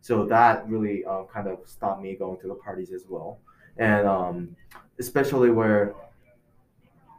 so 0.00 0.26
that 0.26 0.68
really 0.68 1.04
uh, 1.04 1.24
kind 1.32 1.48
of 1.48 1.60
stopped 1.64 2.02
me 2.02 2.14
going 2.16 2.38
to 2.40 2.48
the 2.48 2.54
parties 2.56 2.92
as 2.92 3.06
well, 3.08 3.38
and 3.78 4.06
um, 4.06 4.56
especially 4.98 5.50
where 5.50 5.94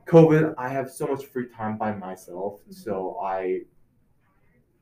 COVID, 0.07 0.53
I 0.57 0.69
have 0.69 0.91
so 0.91 1.07
much 1.07 1.25
free 1.25 1.47
time 1.47 1.77
by 1.77 1.93
myself, 1.95 2.59
so 2.69 3.17
I 3.23 3.61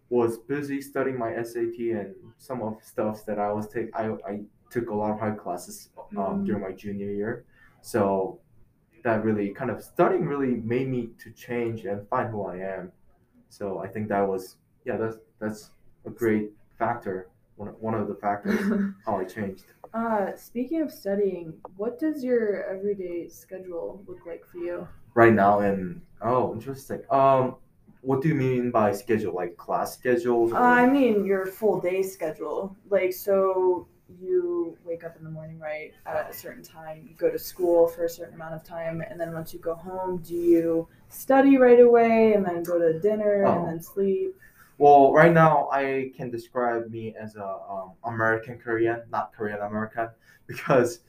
was 0.10 0.38
busy 0.40 0.82
studying 0.82 1.18
my 1.18 1.42
SAT 1.42 1.78
and 1.80 2.16
some 2.38 2.62
of 2.62 2.78
stuff 2.84 3.26
that 3.26 3.40
I 3.40 3.54
was 3.54 3.68
take. 3.68 3.96
I, 3.96 4.10
I 4.28 4.42
took 4.70 4.90
a 4.90 4.94
lot 4.94 5.12
of 5.12 5.20
hard 5.20 5.38
classes 5.38 5.90
um, 6.18 6.42
Mm. 6.42 6.46
during 6.46 6.62
my 6.62 6.72
junior 6.72 7.12
year, 7.12 7.46
so 7.82 8.40
that 9.04 9.24
really 9.24 9.50
kind 9.50 9.72
of 9.72 9.84
studying 9.84 10.26
really 10.26 10.56
made 10.62 10.88
me 10.90 11.10
to 11.20 11.32
change 11.32 11.86
and 11.86 12.08
find 12.10 12.30
who 12.30 12.44
I 12.46 12.58
am. 12.58 12.92
So 13.50 13.80
I 13.80 13.88
think 13.88 14.08
that 14.10 14.28
was 14.28 14.58
yeah 14.86 14.98
that's 14.98 15.18
that's 15.40 15.72
a 16.06 16.10
great 16.10 16.52
factor 16.80 17.28
one, 17.56 17.70
one 17.80 17.94
of 17.94 18.08
the 18.08 18.16
factors 18.16 18.60
how 19.06 19.18
I 19.20 19.26
changed. 19.26 19.66
uh, 19.94 20.28
speaking 20.36 20.82
of 20.82 20.92
studying, 20.92 21.54
what 21.78 22.00
does 22.00 22.24
your 22.24 22.64
everyday 22.66 23.28
schedule 23.28 24.04
look 24.08 24.26
like 24.26 24.46
for 24.46 24.58
you? 24.58 24.88
right 25.14 25.34
now 25.34 25.60
and 25.60 26.02
oh 26.22 26.54
interesting 26.54 27.02
um 27.10 27.56
what 28.02 28.22
do 28.22 28.30
you 28.30 28.34
mean 28.36 28.72
by 28.72 28.94
schedule 28.94 29.34
like 29.36 29.58
class 29.58 29.94
schedules 29.94 30.54
Uh, 30.54 30.58
I 30.58 30.86
mean 30.90 31.26
your 31.26 31.46
full 31.46 31.82
day 31.82 32.02
schedule. 32.02 32.76
Like 32.90 33.12
so 33.12 33.88
you 34.20 34.78
wake 34.84 35.04
up 35.04 35.16
in 35.18 35.24
the 35.24 35.30
morning 35.30 35.60
right 35.60 35.92
at 36.06 36.30
a 36.30 36.34
certain 36.34 36.64
time, 36.64 37.06
you 37.08 37.16
go 37.16 37.30
to 37.30 37.40
school 37.40 37.88
for 37.88 38.06
a 38.06 38.10
certain 38.10 38.34
amount 38.36 38.54
of 38.56 38.64
time, 38.64 39.02
and 39.10 39.20
then 39.20 39.34
once 39.34 39.54
you 39.54 39.60
go 39.60 39.74
home, 39.76 40.18
do 40.18 40.36
you 40.36 40.88
study 41.10 41.58
right 41.58 41.80
away 41.80 42.34
and 42.34 42.46
then 42.46 42.64
go 42.64 42.80
to 42.80 43.00
dinner 43.00 43.46
Oh. 43.46 43.52
and 43.60 43.68
then 43.68 43.82
sleep? 43.82 44.36
well 44.78 45.12
right 45.14 45.32
now 45.34 45.70
i 45.72 46.12
can 46.16 46.32
describe 46.32 46.90
me 46.90 47.14
as 47.20 47.36
a 47.36 47.46
um, 47.70 47.92
american 48.06 48.58
korean 48.58 49.02
not 49.12 49.32
korean 49.34 49.60
american 49.60 50.08
because 50.48 51.02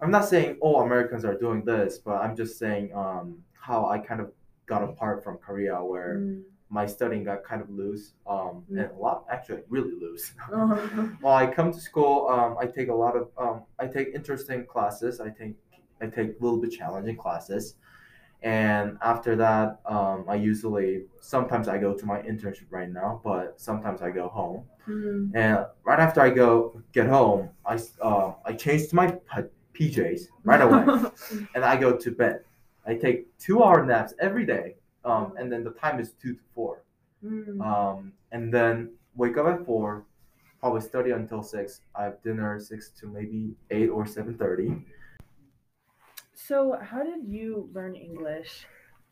i'm 0.00 0.10
not 0.10 0.24
saying 0.24 0.56
all 0.60 0.80
americans 0.82 1.22
are 1.24 1.34
doing 1.36 1.62
this 1.64 1.98
but 1.98 2.14
i'm 2.22 2.34
just 2.36 2.56
saying 2.58 2.90
um, 2.94 3.36
how 3.52 3.86
i 3.86 3.98
kind 3.98 4.20
of 4.22 4.30
got 4.66 4.82
apart 4.82 5.22
from 5.22 5.36
korea 5.38 5.74
where 5.84 6.18
Mm. 6.18 6.42
My 6.70 6.86
studying 6.86 7.24
got 7.24 7.42
kind 7.44 7.62
of 7.62 7.70
loose 7.70 8.12
um, 8.26 8.64
and 8.68 8.80
a 8.80 8.94
lot 8.94 9.24
actually 9.30 9.62
really 9.68 9.92
loose 9.92 10.32
Uh-huh. 10.52 11.06
Well, 11.22 11.34
I 11.34 11.46
come 11.46 11.72
to 11.72 11.80
school. 11.80 12.28
Um, 12.28 12.56
I 12.60 12.66
take 12.66 12.88
a 12.88 12.94
lot 12.94 13.16
of. 13.16 13.28
Um, 13.38 13.62
I 13.78 13.86
take 13.86 14.08
interesting 14.14 14.66
classes. 14.66 15.20
I 15.20 15.28
take. 15.28 15.56
I 16.00 16.06
take 16.06 16.30
a 16.40 16.44
little 16.44 16.60
bit 16.60 16.72
challenging 16.72 17.16
classes, 17.16 17.74
and 18.42 18.96
after 19.02 19.34
that, 19.36 19.80
um, 19.86 20.24
I 20.28 20.36
usually 20.36 21.04
sometimes 21.20 21.68
I 21.68 21.78
go 21.78 21.92
to 21.94 22.06
my 22.06 22.22
internship 22.22 22.66
right 22.70 22.90
now, 22.90 23.20
but 23.24 23.60
sometimes 23.60 24.00
I 24.00 24.10
go 24.10 24.28
home. 24.28 24.64
Mm. 24.88 25.32
And 25.34 25.66
right 25.84 25.98
after 25.98 26.20
I 26.20 26.30
go 26.30 26.80
get 26.92 27.08
home, 27.08 27.50
i 27.66 27.78
uh, 28.00 28.32
I 28.44 28.52
change 28.52 28.88
to 28.88 28.96
my 28.96 29.14
PJs 29.74 30.22
right 30.44 30.60
away, 30.60 31.10
and 31.54 31.64
I 31.64 31.76
go 31.76 31.96
to 31.96 32.10
bed. 32.10 32.44
I 32.86 32.94
take 32.94 33.36
two 33.38 33.62
hour 33.62 33.84
naps 33.84 34.14
every 34.20 34.46
day, 34.46 34.76
um, 35.08 35.34
and 35.38 35.50
then 35.52 35.64
the 35.64 35.70
time 35.70 35.98
is 36.00 36.12
two 36.22 36.34
to 36.34 36.40
four 36.54 36.74
Mm. 37.24 37.60
um, 37.70 38.12
and 38.30 38.54
then 38.54 38.92
wake 39.16 39.36
up 39.38 39.46
at 39.52 39.66
four, 39.66 40.04
probably 40.60 40.80
study 40.80 41.10
until 41.10 41.42
six. 41.42 41.80
I 41.96 42.04
have 42.04 42.22
dinner 42.22 42.60
six 42.60 42.90
to 43.00 43.08
maybe 43.08 43.56
eight 43.70 43.88
or 43.88 44.06
seven 44.06 44.34
thirty. 44.38 44.70
So, 46.34 46.78
how 46.80 47.02
did 47.02 47.26
you 47.26 47.68
learn 47.74 47.96
English? 47.96 48.66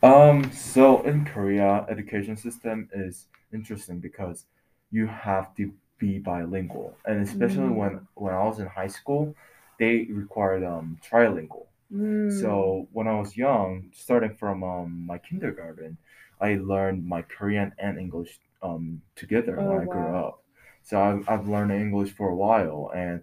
Um, 0.04 0.52
so 0.52 1.02
in 1.02 1.24
Korea, 1.24 1.84
education 1.88 2.36
system 2.36 2.88
is 2.94 3.26
interesting 3.52 3.98
because 3.98 4.44
you 4.92 5.06
have 5.08 5.52
to 5.56 5.72
be 5.98 6.18
bilingual, 6.20 6.94
and 7.06 7.22
especially 7.22 7.70
Mm. 7.74 7.80
when 7.80 7.92
when 8.14 8.34
I 8.34 8.44
was 8.44 8.60
in 8.60 8.66
high 8.66 8.92
school, 9.00 9.34
they 9.80 10.04
required 10.22 10.62
um 10.62 10.98
trilingual. 11.02 11.66
Mm. 11.92 12.40
So 12.40 12.88
when 12.92 13.06
I 13.06 13.18
was 13.18 13.36
young, 13.36 13.90
starting 13.94 14.34
from 14.34 14.62
um, 14.64 15.06
my 15.06 15.18
kindergarten, 15.18 15.96
I 16.40 16.56
learned 16.56 17.06
my 17.06 17.22
Korean 17.22 17.72
and 17.78 17.98
English 17.98 18.38
um, 18.62 19.00
together 19.14 19.58
Oh, 19.60 19.66
when 19.68 19.80
I 19.80 19.84
grew 19.84 20.16
up. 20.16 20.42
So 20.82 21.00
I've, 21.00 21.28
I've 21.28 21.48
learned 21.48 21.72
English 21.72 22.12
for 22.12 22.28
a 22.28 22.34
while, 22.36 22.90
and 22.94 23.22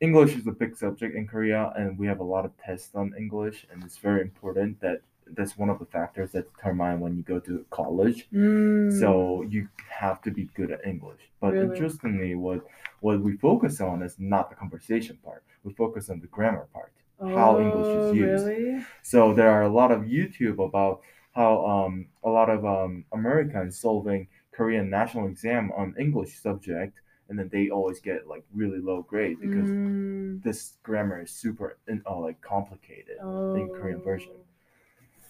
English 0.00 0.34
is 0.36 0.46
a 0.46 0.52
big 0.52 0.76
subject 0.76 1.14
in 1.14 1.26
Korea, 1.26 1.72
and 1.76 1.98
we 1.98 2.06
have 2.06 2.20
a 2.20 2.24
lot 2.24 2.44
of 2.44 2.52
tests 2.58 2.94
on 2.94 3.14
English, 3.16 3.66
and 3.70 3.82
it's 3.84 3.98
very 3.98 4.20
important 4.20 4.80
that 4.80 5.00
that's 5.34 5.56
one 5.56 5.70
of 5.70 5.78
the 5.78 5.86
factors 5.86 6.32
that 6.32 6.52
determine 6.54 7.00
when 7.00 7.16
you 7.16 7.22
go 7.22 7.38
to 7.38 7.64
college. 7.70 8.26
Mm. 8.32 8.98
So 8.98 9.42
you 9.48 9.68
have 9.88 10.20
to 10.22 10.30
be 10.30 10.44
good 10.54 10.70
at 10.72 10.84
English. 10.84 11.20
But 11.40 11.52
Really? 11.52 11.66
interestingly, 11.68 12.34
what 12.34 12.66
what 13.00 13.20
we 13.20 13.36
focus 13.36 13.80
on 13.80 14.02
is 14.02 14.16
not 14.18 14.50
the 14.50 14.56
conversation 14.56 15.18
part. 15.24 15.42
We 15.64 15.72
focus 15.72 16.10
on 16.10 16.20
the 16.20 16.26
grammar 16.28 16.66
part. 16.72 16.92
How 17.20 17.58
English 17.60 17.94
is 17.94 18.12
Oh, 18.12 18.14
used. 18.14 18.46
Really? 18.46 18.84
So 19.02 19.32
there 19.34 19.50
are 19.50 19.62
a 19.62 19.68
lot 19.68 19.90
of 19.92 20.02
YouTube 20.02 20.64
about 20.64 21.00
how 21.32 21.64
um, 21.66 22.06
a 22.24 22.28
lot 22.30 22.50
of 22.50 22.64
um, 22.64 23.04
Americans 23.12 23.78
solving 23.78 24.28
Korean 24.52 24.90
national 24.90 25.26
exam 25.26 25.72
on 25.76 25.94
English 25.98 26.38
subject, 26.40 27.00
and 27.28 27.38
then 27.38 27.48
they 27.48 27.70
always 27.70 28.00
get 28.00 28.26
like 28.28 28.44
really 28.54 28.78
low 28.80 29.02
grade 29.02 29.40
because 29.40 29.68
Mm. 29.68 30.42
this 30.42 30.76
grammar 30.82 31.22
is 31.22 31.30
super 31.30 31.78
uh, 31.88 32.18
like 32.20 32.40
complicated. 32.40 33.16
Oh. 33.22 33.68
Korean 33.74 34.00
version. 34.02 34.32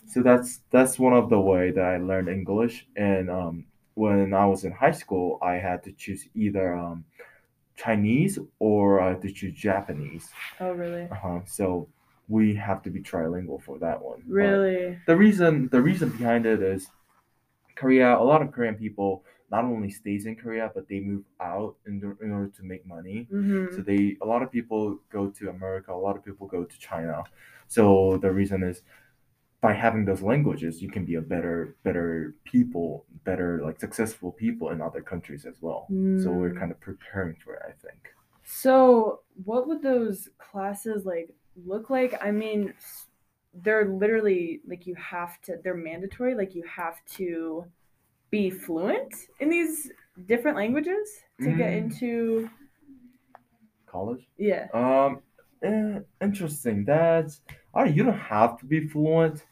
So 0.06 0.22
that's 0.22 0.60
that's 0.70 0.98
one 0.98 1.12
of 1.12 1.30
the 1.30 1.40
way 1.40 1.70
that 1.70 1.84
I 1.84 1.96
learned 1.98 2.28
English. 2.28 2.86
And 2.96 3.30
um, 3.30 3.64
when 3.94 4.34
I 4.34 4.46
was 4.46 4.64
in 4.64 4.72
high 4.72 4.92
school, 4.92 5.38
I 5.42 5.54
had 5.54 5.82
to 5.84 5.92
choose 5.92 6.28
either 6.34 6.74
um, 6.76 7.04
Chinese 7.76 8.38
or 8.58 9.00
had 9.00 9.22
to 9.22 9.30
choose 9.32 9.54
Japanese. 9.54 10.28
Oh, 10.60 10.72
really? 10.72 11.08
Uh-huh. 11.10 11.40
So 11.46 11.88
we 12.28 12.54
have 12.54 12.82
to 12.82 12.90
be 12.90 13.00
trilingual 13.00 13.62
for 13.62 13.78
that 13.78 14.00
one. 14.00 14.22
But 14.26 14.32
Really? 14.34 14.98
the 15.06 15.16
reason 15.16 15.68
the 15.70 15.80
reason 15.80 16.10
behind 16.10 16.46
it 16.46 16.62
is 16.62 16.88
Korea. 17.74 18.16
A 18.16 18.24
lot 18.24 18.42
of 18.42 18.52
Korean 18.52 18.74
people 18.74 19.24
not 19.50 19.64
only 19.64 19.90
stays 19.90 20.24
in 20.26 20.34
Korea, 20.36 20.70
but 20.74 20.88
they 20.88 21.00
move 21.00 21.24
out 21.40 21.76
in, 21.86 22.00
in 22.22 22.32
order 22.32 22.50
to 22.56 22.62
make 22.62 22.86
money. 22.86 23.28
Mm-hmm. 23.30 23.76
So 23.76 23.82
they 23.82 24.16
a 24.22 24.26
lot 24.26 24.42
of 24.42 24.50
people 24.50 24.98
go 25.10 25.28
to 25.28 25.50
America, 25.50 25.92
a 25.92 25.94
lot 25.94 26.16
of 26.16 26.24
people 26.24 26.46
go 26.46 26.64
to 26.64 26.78
China. 26.78 27.22
So 27.68 28.18
the 28.18 28.30
reason 28.30 28.62
is 28.62 28.82
by 29.62 29.72
having 29.72 30.04
those 30.04 30.22
languages, 30.22 30.82
you 30.82 30.90
can 30.90 31.04
be 31.06 31.16
a 31.16 31.22
better 31.22 31.76
better 31.84 32.34
people, 32.44 33.06
better 33.24 33.62
like 33.64 33.80
successful 33.80 34.32
people 34.32 34.70
in 34.70 34.82
other 34.82 35.02
countries 35.02 35.46
as 35.46 35.56
well. 35.62 35.94
So 36.16 36.32
we're 36.32 36.50
Mm. 36.50 36.58
kind 36.60 36.72
of 36.72 36.80
preparing 36.80 37.36
for 37.44 37.54
it, 37.54 37.62
I 37.68 37.72
think. 37.86 38.02
So, 38.44 39.20
what 39.44 39.68
would 39.68 39.82
those 39.82 40.28
classes 40.38 41.06
like 41.06 41.30
look 41.64 41.90
like? 41.90 42.14
I 42.24 42.32
mean, 42.32 42.74
they're 43.54 43.86
literally 43.86 44.62
like 44.68 44.86
you 44.86 44.96
have 44.96 45.40
to, 45.42 45.58
they're 45.62 45.74
mandatory, 45.76 46.34
like 46.34 46.54
you 46.54 46.64
have 46.64 47.04
to 47.18 47.64
be 48.30 48.50
fluent 48.50 49.14
in 49.40 49.50
these 49.50 49.92
different 50.26 50.56
languages 50.56 51.08
to 51.42 51.52
get 51.52 51.72
Mm. 51.72 51.78
into, 51.84 52.50
College. 53.86 54.26
yeah. 54.38 54.68
Um, 54.72 55.22
eh, 55.62 56.00
interesting. 56.20 56.84
That's 56.84 57.40
I 57.74 57.86
you 57.86 58.04
don't 58.04 58.18
have 58.18 58.58
to 58.60 58.66
be 58.66 58.88
fluent, 58.88 59.44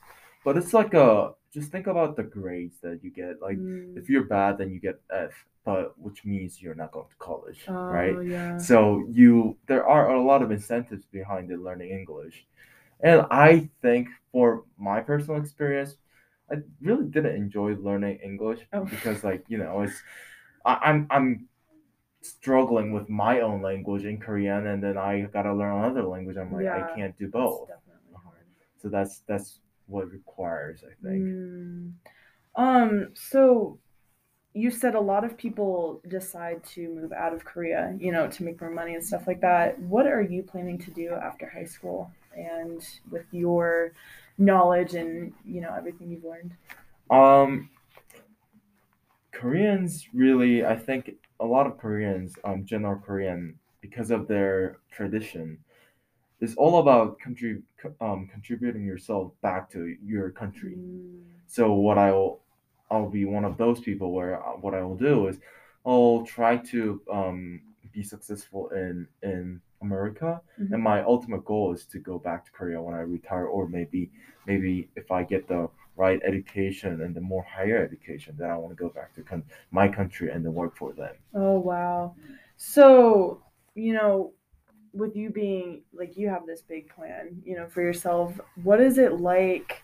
but 0.44 0.56
it's 0.56 0.74
like 0.74 0.94
a 0.94 1.32
just 1.52 1.70
think 1.72 1.86
about 1.86 2.16
the 2.16 2.22
grades 2.22 2.76
that 2.82 3.00
you 3.02 3.10
get. 3.10 3.40
Like 3.42 3.58
Mm. 3.58 3.96
if 3.96 4.08
you're 4.08 4.24
bad, 4.24 4.58
then 4.58 4.70
you 4.70 4.80
get 4.80 5.00
F, 5.12 5.32
but 5.64 5.98
which 5.98 6.24
means 6.24 6.62
you're 6.62 6.74
not 6.76 6.92
going 6.92 7.08
to 7.08 7.16
college, 7.18 7.72
right? 7.88 8.16
Oh, 8.16 8.20
yeah. 8.20 8.58
So 8.58 9.06
you 9.10 9.58
there 9.66 9.86
are 9.86 10.10
a 10.14 10.22
lot 10.22 10.42
of 10.42 10.50
incentives 10.50 11.04
behind 11.06 11.48
the 11.50 11.56
learning 11.56 11.90
English. 11.90 12.46
And 13.02 13.26
I 13.30 13.70
think 13.82 14.08
for 14.32 14.64
my 14.78 15.00
personal 15.00 15.40
experience, 15.40 15.96
I 16.50 16.56
really 16.82 17.06
didn't 17.06 17.36
enjoy 17.36 17.74
learning 17.76 18.18
English 18.22 18.60
Oh. 18.72 18.88
because 18.90 19.24
like, 19.24 19.44
you 19.48 19.58
know, 19.58 19.82
it's 19.82 20.02
I, 20.64 20.74
I'm 20.84 21.06
I'm 21.10 21.48
struggling 22.22 22.92
with 22.92 23.08
my 23.10 23.40
own 23.40 23.62
language 23.62 24.04
in 24.04 24.18
Korean 24.20 24.66
and 24.66 24.82
then 24.82 24.96
I 24.98 25.22
gotta 25.22 25.52
learn 25.54 25.76
another 25.84 26.04
language. 26.04 26.36
I'm 26.38 26.52
like 26.52 26.64
Yeah, 26.64 26.74
I 26.74 26.82
can't 26.82 27.16
do 27.18 27.28
both. 27.28 27.70
hard. 28.14 28.46
So 28.82 28.88
that's 28.88 29.20
that's 29.28 29.60
what 29.90 30.04
it 30.04 30.12
requires, 30.12 30.82
I 30.84 30.94
think. 31.06 31.24
Mm. 31.24 31.92
Um, 32.56 33.08
so 33.14 33.78
you 34.52 34.70
said 34.70 34.94
a 34.94 35.00
lot 35.00 35.24
of 35.24 35.36
people 35.36 36.02
decide 36.08 36.64
to 36.64 36.88
move 36.88 37.12
out 37.12 37.32
of 37.32 37.44
Korea, 37.44 37.96
you 37.98 38.10
know, 38.10 38.26
to 38.28 38.42
make 38.42 38.60
more 38.60 38.70
money 38.70 38.94
and 38.94 39.04
stuff 39.04 39.26
like 39.26 39.40
that. 39.42 39.78
What 39.78 40.06
are 40.06 40.22
you 40.22 40.42
planning 40.42 40.78
to 40.78 40.90
do 40.90 41.14
after 41.14 41.48
high 41.48 41.64
school 41.64 42.10
and 42.36 42.82
with 43.10 43.26
your 43.30 43.92
knowledge 44.38 44.94
and, 44.94 45.32
you 45.44 45.60
know, 45.60 45.72
everything 45.76 46.10
you've 46.10 46.24
learned? 46.24 46.54
Um, 47.10 47.70
Koreans 49.32 50.08
really, 50.12 50.64
I 50.64 50.76
think 50.76 51.12
a 51.38 51.46
lot 51.46 51.66
of 51.66 51.78
Koreans, 51.78 52.34
um, 52.44 52.64
general 52.64 53.00
Korean, 53.00 53.58
because 53.80 54.10
of 54.10 54.26
their 54.26 54.78
tradition, 54.90 55.58
is 56.40 56.54
all 56.56 56.80
about 56.80 57.18
country, 57.18 57.62
um, 58.00 58.28
contributing 58.32 58.84
yourself 58.84 59.32
back 59.42 59.70
to 59.70 59.96
your 60.04 60.30
country. 60.30 60.76
Mm. 60.78 61.22
So 61.46 61.72
what 61.74 61.98
I'll, 61.98 62.40
I'll 62.90 63.08
be 63.10 63.24
one 63.24 63.44
of 63.44 63.56
those 63.56 63.80
people 63.80 64.12
where 64.12 64.42
uh, 64.44 64.52
what 64.52 64.74
I 64.74 64.82
will 64.82 64.96
do 64.96 65.28
is, 65.28 65.38
I'll 65.86 66.24
try 66.26 66.58
to 66.58 67.00
um, 67.10 67.60
be 67.92 68.02
successful 68.02 68.68
in 68.70 69.08
in 69.22 69.60
America, 69.80 70.40
Mhm. 70.60 70.72
and 70.74 70.82
my 70.82 71.02
ultimate 71.02 71.44
goal 71.44 71.72
is 71.72 71.86
to 71.86 71.98
go 71.98 72.18
back 72.18 72.44
to 72.44 72.50
Korea 72.52 72.80
when 72.82 72.94
I 72.94 73.00
retire, 73.00 73.46
or 73.46 73.66
maybe 73.66 74.10
maybe 74.46 74.90
if 74.94 75.10
I 75.10 75.24
get 75.24 75.48
the 75.48 75.70
right 75.96 76.20
education 76.22 77.00
and 77.02 77.14
the 77.14 77.20
more 77.20 77.42
higher 77.42 77.78
education, 77.78 78.36
then 78.38 78.50
I 78.50 78.56
want 78.56 78.76
to 78.76 78.82
go 78.84 78.90
back 78.90 79.14
to 79.14 79.22
con- 79.22 79.44
my 79.70 79.88
country 79.88 80.30
and 80.30 80.44
then 80.44 80.54
work 80.54 80.76
for 80.76 80.92
them. 80.92 81.14
Oh, 81.34 81.58
wow. 81.58 82.14
So, 82.56 83.42
you 83.74 83.92
know, 83.94 84.32
with 84.92 85.16
you 85.16 85.30
being 85.30 85.82
like 85.92 86.16
you 86.16 86.28
have 86.28 86.46
this 86.46 86.62
big 86.62 86.88
plan, 86.94 87.42
you 87.44 87.56
know, 87.56 87.68
for 87.68 87.82
yourself, 87.82 88.38
what 88.62 88.80
is 88.80 88.98
it 88.98 89.20
like, 89.20 89.82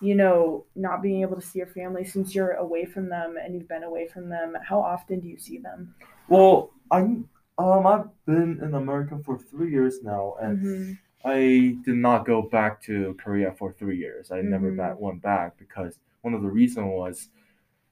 you 0.00 0.14
know, 0.14 0.64
not 0.74 1.02
being 1.02 1.22
able 1.22 1.36
to 1.36 1.46
see 1.46 1.58
your 1.58 1.68
family 1.68 2.04
since 2.04 2.34
you're 2.34 2.52
away 2.52 2.84
from 2.84 3.08
them 3.08 3.36
and 3.42 3.54
you've 3.54 3.68
been 3.68 3.84
away 3.84 4.08
from 4.08 4.28
them? 4.28 4.56
How 4.64 4.80
often 4.80 5.20
do 5.20 5.28
you 5.28 5.38
see 5.38 5.58
them? 5.58 5.94
Well, 6.28 6.70
I'm 6.90 7.28
um 7.58 7.86
I've 7.86 8.24
been 8.26 8.60
in 8.62 8.74
America 8.74 9.18
for 9.24 9.38
three 9.38 9.70
years 9.70 10.02
now, 10.02 10.34
and 10.40 10.58
Mhm. 10.62 10.98
I 11.24 11.78
did 11.84 11.96
not 11.96 12.26
go 12.26 12.42
back 12.42 12.82
to 12.82 13.14
Korea 13.18 13.52
for 13.52 13.72
three 13.72 13.98
years. 13.98 14.30
I 14.30 14.42
never 14.42 14.70
Mhm. 14.70 14.76
back, 14.76 15.00
went 15.00 15.22
back 15.22 15.56
because 15.58 15.98
one 16.22 16.34
of 16.34 16.42
the 16.42 16.50
reason 16.50 16.88
was 16.88 17.30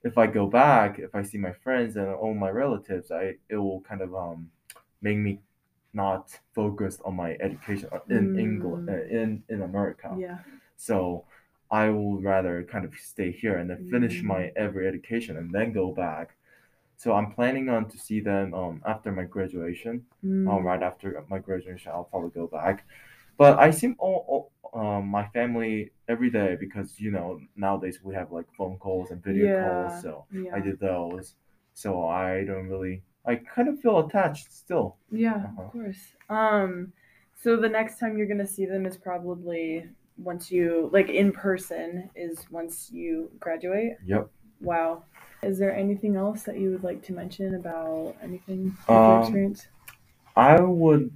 if 0.04 0.18
I 0.18 0.26
go 0.26 0.46
back, 0.48 0.98
if 0.98 1.14
I 1.14 1.22
see 1.22 1.38
my 1.38 1.52
friends 1.52 1.96
and 1.96 2.08
all 2.08 2.34
my 2.34 2.50
relatives, 2.50 3.10
I 3.10 3.36
it 3.48 3.56
will 3.56 3.82
kind 3.82 4.02
of 4.02 4.14
um 4.14 4.50
make 5.02 5.18
me 5.18 5.40
not 5.94 6.30
focused 6.54 7.00
on 7.04 7.14
my 7.16 7.32
education 7.40 7.88
uh, 7.92 8.00
in 8.10 8.34
England 8.36 8.84
Mm. 8.88 8.88
uh, 8.88 9.04
in 9.20 9.42
in 9.48 9.62
America. 9.62 10.10
Yeah. 10.18 10.38
So 10.76 11.26
I 11.70 11.88
will 11.90 12.20
rather 12.20 12.64
kind 12.64 12.84
of 12.84 12.94
stay 12.96 13.32
here 13.32 13.56
and 13.58 13.70
then 13.70 13.84
finish 13.90 14.22
Mm. 14.22 14.26
my 14.34 14.52
every 14.56 14.86
education 14.88 15.36
and 15.36 15.52
then 15.52 15.72
go 15.72 15.92
back. 15.92 16.36
So 16.96 17.12
I'm 17.12 17.32
planning 17.32 17.68
on 17.68 17.88
to 17.90 17.98
see 17.98 18.20
them 18.20 18.54
um 18.54 18.82
after 18.86 19.12
my 19.12 19.24
graduation 19.24 20.06
um, 20.46 20.62
Mm. 20.62 20.64
right 20.64 20.82
after 20.82 21.24
my 21.28 21.38
graduation, 21.38 21.92
I'll 21.92 22.04
probably 22.04 22.30
go 22.30 22.46
back. 22.46 22.86
But 23.38 23.58
I 23.58 23.70
see 23.70 23.94
all, 23.98 24.52
all 24.72 24.80
um, 24.80 25.06
my 25.08 25.26
family 25.28 25.92
every 26.08 26.30
day 26.30 26.56
because 26.58 27.00
you 27.00 27.10
know 27.10 27.40
nowadays 27.56 28.00
we 28.02 28.14
have 28.14 28.32
like 28.32 28.46
phone 28.58 28.78
calls 28.78 29.10
and 29.10 29.22
video 29.22 29.46
Yeah, 29.48 29.60
calls, 29.60 30.00
so 30.00 30.26
Yeah. 30.32 30.54
I 30.56 30.60
did 30.60 30.78
those. 30.80 31.34
So 31.74 32.06
I 32.06 32.44
don't 32.44 32.68
really, 32.68 33.02
I 33.26 33.36
kind 33.36 33.68
of 33.68 33.80
feel 33.80 33.98
attached 34.00 34.52
still. 34.52 34.96
Yeah, 35.10 35.36
Uh-huh. 35.36 35.62
of 35.62 35.72
course. 35.72 36.12
Um, 36.28 36.92
so 37.42 37.56
the 37.56 37.68
next 37.68 37.98
time 37.98 38.16
you're 38.18 38.26
gonna 38.26 38.46
see 38.46 38.66
them 38.66 38.86
is 38.86 38.96
probably 38.96 39.88
once 40.16 40.50
you 40.50 40.88
like 40.92 41.08
in 41.08 41.32
person 41.32 42.10
is 42.14 42.48
once 42.50 42.90
you 42.92 43.30
graduate. 43.40 43.94
Yep. 44.06 44.28
Wow. 44.60 45.04
Is 45.42 45.58
there 45.58 45.74
anything 45.74 46.16
else 46.16 46.44
that 46.44 46.58
you 46.58 46.70
would 46.70 46.84
like 46.84 47.02
to 47.04 47.12
mention 47.12 47.54
about 47.54 48.16
anything 48.22 48.76
your 48.88 48.96
Um, 48.96 49.20
experience? 49.22 49.68
I 50.36 50.60
would 50.60 51.10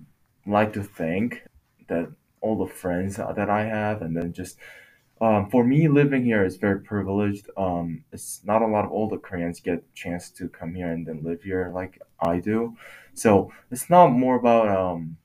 like 0.47 0.73
to 0.75 0.83
thank 0.83 1.45
that 1.89 2.11
all 2.41 2.57
the 2.57 2.73
friends 2.73 3.17
that 3.17 3.51
I 3.51 3.65
have, 3.65 4.03
and 4.03 4.17
then 4.17 4.33
just 4.33 4.59
um, 5.21 5.51
for 5.51 5.65
me 5.65 5.89
living 5.89 6.25
here 6.25 6.45
is 6.45 6.57
very 6.57 6.81
privileged. 6.81 7.51
Um, 7.57 8.05
it's 8.13 8.41
not 8.45 8.63
a 8.63 8.67
lot 8.67 8.85
of 8.85 8.93
older 8.93 9.19
Koreans 9.19 9.61
get 9.61 9.79
a 9.79 9.95
chance 9.95 10.31
to 10.31 10.49
come 10.49 10.75
here 10.75 10.91
and 10.91 11.07
then 11.07 11.23
live 11.23 11.43
here 11.43 11.71
like 11.75 12.01
I 12.21 12.39
do. 12.39 12.77
So 13.15 13.53
it's 13.71 13.91
not 13.91 14.09
more 14.09 14.37
about 14.37 14.69
um. 14.69 15.17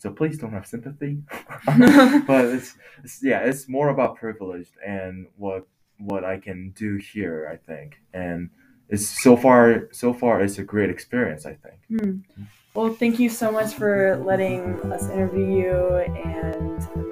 So 0.00 0.12
please 0.12 0.38
don't 0.38 0.52
have 0.52 0.64
sympathy, 0.64 1.24
but 1.66 2.44
it's, 2.44 2.76
it's 3.02 3.20
yeah, 3.20 3.40
it's 3.40 3.68
more 3.68 3.88
about 3.88 4.14
privileged 4.14 4.74
and 4.86 5.26
what 5.36 5.66
what 5.98 6.24
I 6.24 6.38
can 6.38 6.70
do 6.70 6.96
here. 6.96 7.50
I 7.52 7.56
think, 7.56 8.00
and 8.14 8.50
it's 8.88 9.08
so 9.08 9.36
far 9.36 9.88
so 9.90 10.14
far 10.14 10.40
it's 10.40 10.58
a 10.58 10.62
great 10.62 10.90
experience. 10.90 11.46
I 11.46 11.54
think. 11.54 11.80
Hmm. 11.88 12.44
Well, 12.74 12.94
thank 12.94 13.18
you 13.18 13.28
so 13.28 13.50
much 13.50 13.74
for 13.74 14.22
letting 14.24 14.80
us 14.92 15.10
interview 15.10 15.50
you, 15.50 15.96
and 15.96 17.07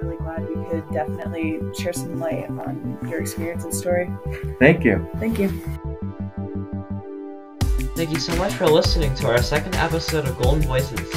could 0.69 0.89
definitely 0.91 1.59
share 1.77 1.93
some 1.93 2.19
light 2.19 2.49
on 2.49 2.99
your 3.09 3.21
experience 3.21 3.63
and 3.63 3.73
story. 3.73 4.09
Thank 4.59 4.83
you. 4.83 5.07
Thank 5.19 5.39
you. 5.39 5.49
Thank 7.95 8.11
you 8.11 8.19
so 8.19 8.35
much 8.35 8.53
for 8.53 8.67
listening 8.67 9.15
to 9.15 9.27
our 9.27 9.41
second 9.41 9.75
episode 9.75 10.27
of 10.27 10.37
Golden 10.37 10.61
Voices. 10.63 11.11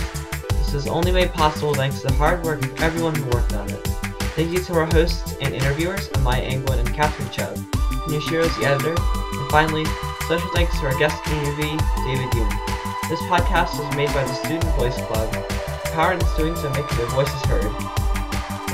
This 0.50 0.74
is 0.74 0.86
only 0.86 1.12
made 1.12 1.32
possible 1.32 1.74
thanks 1.74 2.00
to 2.00 2.08
the 2.08 2.14
hard 2.14 2.42
work 2.42 2.64
of 2.64 2.80
everyone 2.80 3.14
who 3.14 3.24
worked 3.30 3.52
on 3.54 3.68
it. 3.68 3.86
Thank 4.34 4.52
you 4.52 4.62
to 4.62 4.74
our 4.74 4.86
hosts 4.86 5.34
and 5.40 5.54
interviewers, 5.54 6.08
Amaya 6.10 6.48
Angwin 6.48 6.78
and 6.78 6.94
Catherine 6.94 7.28
Chubb, 7.30 7.56
Henry 7.74 8.20
Shiro's 8.20 8.56
the 8.56 8.64
editor, 8.64 8.94
and 8.96 9.50
finally, 9.50 9.84
special 10.24 10.48
thanks 10.54 10.78
to 10.80 10.86
our 10.86 10.98
guest 10.98 11.22
interviewee, 11.24 11.78
David 12.06 12.30
Yoon. 12.30 13.08
This 13.10 13.20
podcast 13.22 13.78
was 13.78 13.96
made 13.96 14.08
by 14.14 14.22
the 14.22 14.34
Student 14.34 14.64
Voice 14.76 14.96
Club. 15.02 15.30
The 15.32 15.90
power 15.92 16.12
in 16.12 16.24
students 16.26 16.62
to 16.62 16.70
make 16.70 16.88
their 16.90 17.06
voices 17.06 17.42
heard. 17.42 17.99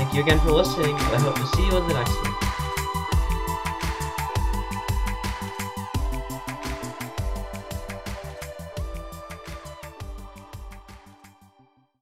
Thank 0.07 0.15
you 0.15 0.23
again 0.23 0.39
for 0.39 0.51
listening, 0.53 0.95
and 0.95 1.15
I 1.15 1.19
hope 1.19 1.35
to 1.35 1.45
see 1.47 1.65
you 1.65 1.75
in 1.75 1.85
the 1.85 1.93
next 1.95 2.15
one. 2.23 2.36